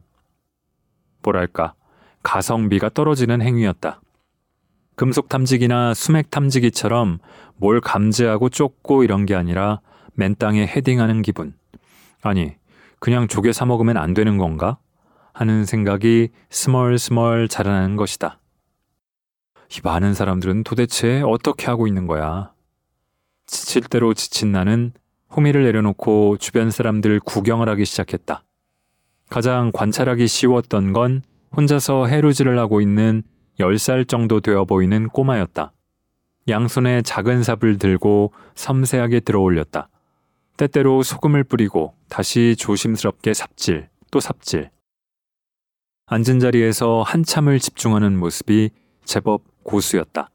뭐랄까 1.21 1.73
가성비가 2.21 2.89
떨어지는 2.89 3.41
행위였다. 3.41 4.01
금속 4.95 5.29
탐지기나 5.29 5.93
수맥 5.93 6.29
탐지기처럼 6.29 7.19
뭘 7.55 7.81
감지하고 7.81 8.49
쫓고 8.49 9.03
이런 9.03 9.25
게 9.25 9.35
아니라 9.35 9.81
맨 10.13 10.35
땅에 10.35 10.65
헤딩하는 10.67 11.21
기분. 11.21 11.55
아니, 12.21 12.55
그냥 12.99 13.27
조개 13.27 13.51
사 13.51 13.65
먹으면 13.65 13.97
안 13.97 14.13
되는 14.13 14.37
건가? 14.37 14.77
하는 15.33 15.65
생각이 15.65 16.29
스멀스멀 16.51 17.47
자라나는 17.47 17.95
것이다. 17.95 18.39
이 19.71 19.79
많은 19.83 20.13
사람들은 20.13 20.63
도대체 20.63 21.21
어떻게 21.21 21.65
하고 21.65 21.87
있는 21.87 22.05
거야? 22.05 22.53
지칠 23.47 23.81
대로 23.83 24.13
지친 24.13 24.51
나는 24.51 24.93
호미를 25.35 25.63
내려놓고 25.63 26.37
주변 26.37 26.69
사람들 26.71 27.19
구경을 27.21 27.67
하기 27.69 27.85
시작했다. 27.85 28.43
가장 29.29 29.71
관찰하기 29.73 30.27
쉬웠던 30.27 30.93
건 30.93 31.23
혼자서 31.55 32.07
해루질을 32.07 32.57
하고 32.59 32.81
있는 32.81 33.23
10살 33.59 34.07
정도 34.07 34.39
되어 34.39 34.65
보이는 34.65 35.07
꼬마였다. 35.07 35.73
양손에 36.47 37.01
작은 37.03 37.43
삽을 37.43 37.77
들고 37.79 38.33
섬세하게 38.55 39.21
들어 39.21 39.41
올렸다. 39.41 39.89
때때로 40.57 41.01
소금을 41.01 41.43
뿌리고 41.43 41.95
다시 42.09 42.55
조심스럽게 42.57 43.33
삽질, 43.33 43.89
또 44.11 44.19
삽질. 44.19 44.69
앉은 46.05 46.39
자리에서 46.39 47.01
한참을 47.01 47.59
집중하는 47.59 48.17
모습이 48.17 48.69
제법 49.05 49.43
고수였다. 49.63 50.29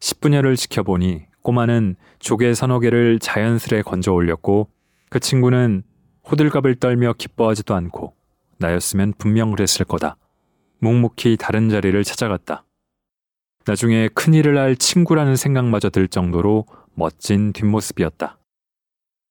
10분여를 0.00 0.56
지켜보니 0.56 1.26
꼬마는 1.46 1.94
조개 2.18 2.54
서너 2.54 2.80
개를 2.80 3.20
자연스레 3.20 3.82
건져 3.82 4.12
올렸고 4.12 4.68
그 5.10 5.20
친구는 5.20 5.84
호들갑을 6.28 6.74
떨며 6.80 7.12
기뻐하지도 7.12 7.72
않고 7.72 8.14
나였으면 8.58 9.12
분명 9.16 9.52
그랬을 9.52 9.84
거다. 9.86 10.16
묵묵히 10.80 11.36
다른 11.36 11.68
자리를 11.68 12.02
찾아갔다. 12.02 12.64
나중에 13.64 14.08
큰일을 14.08 14.58
할 14.58 14.74
친구라는 14.74 15.36
생각마저 15.36 15.88
들 15.88 16.08
정도로 16.08 16.66
멋진 16.94 17.52
뒷모습이었다. 17.52 18.38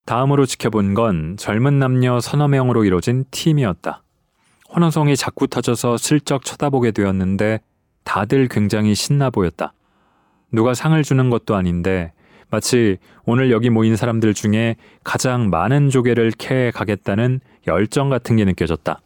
다음으로 0.05 0.45
지켜본 0.45 0.93
건 0.93 1.36
젊은 1.36 1.80
남녀 1.80 2.22
서너 2.22 2.47
명으로 2.47 2.86
이뤄진 2.86 3.26
팀이었다. 3.30 4.03
환호성이 4.70 5.18
자꾸 5.18 5.47
터져서 5.47 5.97
슬쩍 5.97 6.45
쳐다보게 6.45 6.91
되었는데 6.91 7.59
다들 8.05 8.47
굉장히 8.47 8.95
신나 8.95 9.30
보였다. 9.30 9.74
누가 10.51 10.73
상을 10.73 11.01
주는 11.03 11.29
것도 11.29 11.55
아닌데 11.55 12.13
마치 12.49 12.97
오늘 13.25 13.51
여기 13.51 13.69
모인 13.69 13.95
사람들 13.95 14.33
중에 14.33 14.75
가장 15.03 15.49
많은 15.49 15.89
조개를 15.89 16.31
캐 16.37 16.71
가겠다는 16.71 17.39
열정 17.67 18.09
같은 18.09 18.35
게 18.35 18.45
느껴졌다. 18.45 19.01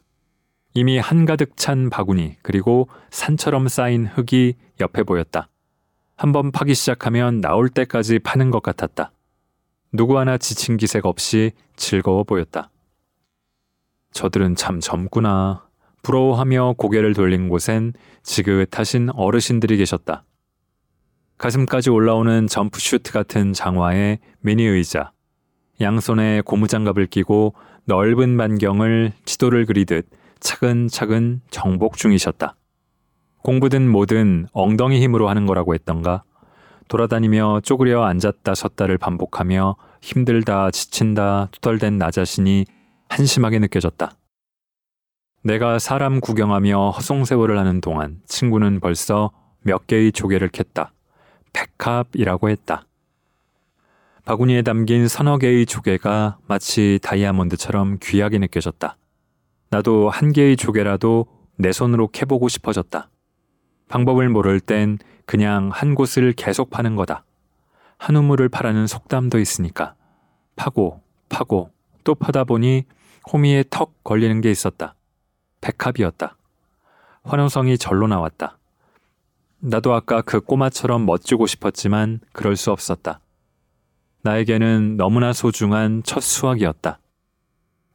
이미 0.74 0.98
한가득 0.98 1.56
찬 1.56 1.90
바구니 1.90 2.36
그리고 2.42 2.88
산처럼 3.10 3.68
쌓인 3.68 4.06
흙이 4.06 4.54
옆에 4.80 5.02
보였다. 5.02 5.48
한번 6.16 6.52
파기 6.52 6.74
시작하면 6.74 7.40
나올 7.40 7.68
때까지 7.68 8.18
파는 8.18 8.50
것 8.50 8.62
같았다. 8.62 9.10
누구 9.92 10.18
하나 10.18 10.38
지친 10.38 10.76
기색 10.76 11.06
없이 11.06 11.52
즐거워 11.76 12.22
보였다. 12.22 12.70
저들은 14.12 14.54
참 14.54 14.80
젊구나. 14.80 15.66
부러워하며 16.02 16.74
고개를 16.78 17.14
돌린 17.14 17.48
곳엔 17.48 17.94
지긋하신 18.22 19.10
어르신들이 19.14 19.76
계셨다. 19.76 20.24
가슴까지 21.40 21.88
올라오는 21.88 22.46
점프슈트 22.46 23.12
같은 23.12 23.54
장화에 23.54 24.18
미니 24.40 24.64
의자, 24.64 25.12
양손에 25.80 26.42
고무장갑을 26.42 27.06
끼고 27.06 27.54
넓은 27.86 28.36
반경을 28.36 29.14
지도를 29.24 29.64
그리듯 29.64 30.06
차근차근 30.40 31.40
정복 31.50 31.96
중이셨다. 31.96 32.56
공부든 33.38 33.88
뭐든 33.88 34.48
엉덩이 34.52 35.00
힘으로 35.02 35.30
하는 35.30 35.46
거라고 35.46 35.72
했던가 35.72 36.24
돌아다니며 36.88 37.60
쪼그려 37.62 38.04
앉았다 38.04 38.54
섰다를 38.54 38.98
반복하며 38.98 39.76
힘들다, 40.02 40.70
지친다, 40.70 41.48
투덜댄 41.52 41.96
나 41.96 42.10
자신이 42.10 42.66
한심하게 43.08 43.60
느껴졌다. 43.60 44.12
내가 45.42 45.78
사람 45.78 46.20
구경하며 46.20 46.90
허송세월을 46.90 47.58
하는 47.58 47.80
동안 47.80 48.20
친구는 48.26 48.80
벌써 48.80 49.30
몇 49.62 49.86
개의 49.86 50.12
조개를 50.12 50.50
캤다. 50.50 50.90
백합이라고 51.52 52.50
했다. 52.50 52.86
바구니에 54.24 54.62
담긴 54.62 55.08
서너 55.08 55.38
개의 55.38 55.66
조개가 55.66 56.38
마치 56.46 56.98
다이아몬드처럼 57.02 57.98
귀하게 58.00 58.38
느껴졌다. 58.38 58.96
나도 59.70 60.10
한 60.10 60.32
개의 60.32 60.56
조개라도 60.56 61.26
내 61.56 61.72
손으로 61.72 62.08
캐보고 62.08 62.48
싶어졌다. 62.48 63.10
방법을 63.88 64.28
모를 64.28 64.60
땐 64.60 64.98
그냥 65.26 65.70
한 65.72 65.94
곳을 65.94 66.32
계속 66.32 66.70
파는 66.70 66.96
거다. 66.96 67.24
한 67.98 68.16
우물을 68.16 68.48
파라는 68.48 68.86
속담도 68.86 69.38
있으니까. 69.38 69.94
파고, 70.56 71.02
파고, 71.28 71.70
또 72.04 72.14
파다 72.14 72.44
보니 72.44 72.84
호미에 73.32 73.64
턱 73.68 74.02
걸리는 74.04 74.40
게 74.40 74.50
있었다. 74.50 74.94
백합이었다. 75.60 76.36
환호성이 77.24 77.78
절로 77.78 78.06
나왔다. 78.06 78.59
나도 79.62 79.92
아까 79.92 80.22
그 80.22 80.40
꼬마처럼 80.40 81.04
멋지고 81.04 81.46
싶었지만 81.46 82.20
그럴 82.32 82.56
수 82.56 82.72
없었다. 82.72 83.20
나에게는 84.22 84.96
너무나 84.96 85.32
소중한 85.32 86.02
첫 86.02 86.20
수확이었다. 86.20 86.98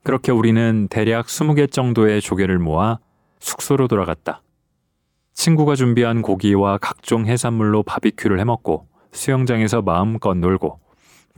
그렇게 0.04 0.32
우리는 0.32 0.88
대략 0.90 1.26
20개 1.26 1.72
정도의 1.72 2.22
조개를 2.22 2.60
모아 2.60 3.00
숙소로 3.40 3.88
돌아갔다. 3.88 4.44
친구가 5.34 5.76
준비한 5.76 6.22
고기와 6.22 6.78
각종 6.78 7.26
해산물로 7.26 7.84
바비큐를 7.84 8.40
해먹고 8.40 8.88
수영장에서 9.12 9.82
마음껏 9.82 10.36
놀고 10.36 10.80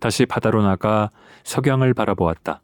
다시 0.02 0.26
바다로 0.26 0.62
나가 0.62 1.10
석양을 1.46 1.94
바라보았다. 1.94 2.62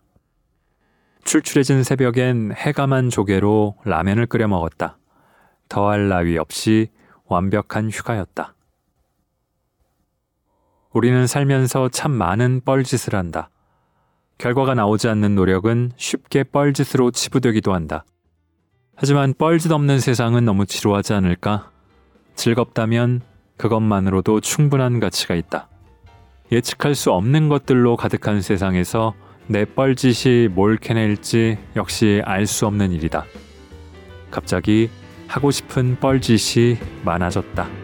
출출해진 1.24 1.84
새벽엔 1.84 2.54
해감한 2.58 3.10
조개로 3.10 3.78
라면을 3.86 4.26
끓여 4.26 4.48
먹었다. 4.50 4.98
더할 5.70 6.10
나위 6.10 6.38
없이 6.38 6.90
완벽한 7.34 7.90
휴가였다. 7.90 8.56
우리는 10.92 11.26
살면서 11.28 11.90
참 11.90 12.12
많은 12.12 12.62
뻘짓을 12.64 13.16
한다. 13.16 13.50
결과가 14.38 14.76
나오지 14.76 15.08
않는 15.10 15.36
노력은 15.36 15.92
쉽게 15.98 16.44
뻘짓으로 16.44 17.12
치부되기도 17.12 17.74
한다. 17.74 18.06
하지만 18.96 19.34
뻘짓 19.34 19.72
없는 19.72 20.00
세상은 20.00 20.46
너무 20.46 20.66
지루하지 20.66 21.14
않을까? 21.14 21.72
즐겁다면 22.36 23.22
그것만으로도 23.58 24.40
충분한 24.40 25.00
가치가 25.00 25.36
있다. 25.36 25.68
예측할 26.52 26.94
수 26.94 27.12
없는 27.12 27.50
것들로 27.50 27.96
가득한 27.96 28.42
세상에서 28.42 29.16
내 29.48 29.66
뻘짓이 29.66 30.48
뭘 30.48 30.78
캐낼지 30.78 31.58
역시 31.76 32.22
알 32.26 32.46
수 32.46 32.68
없는 32.68 32.92
일이다. 32.92 33.26
갑자기 34.30 34.90
하고 35.34 35.50
싶은 35.50 35.98
뻘짓이 36.00 36.78
많아졌다. 37.04 37.83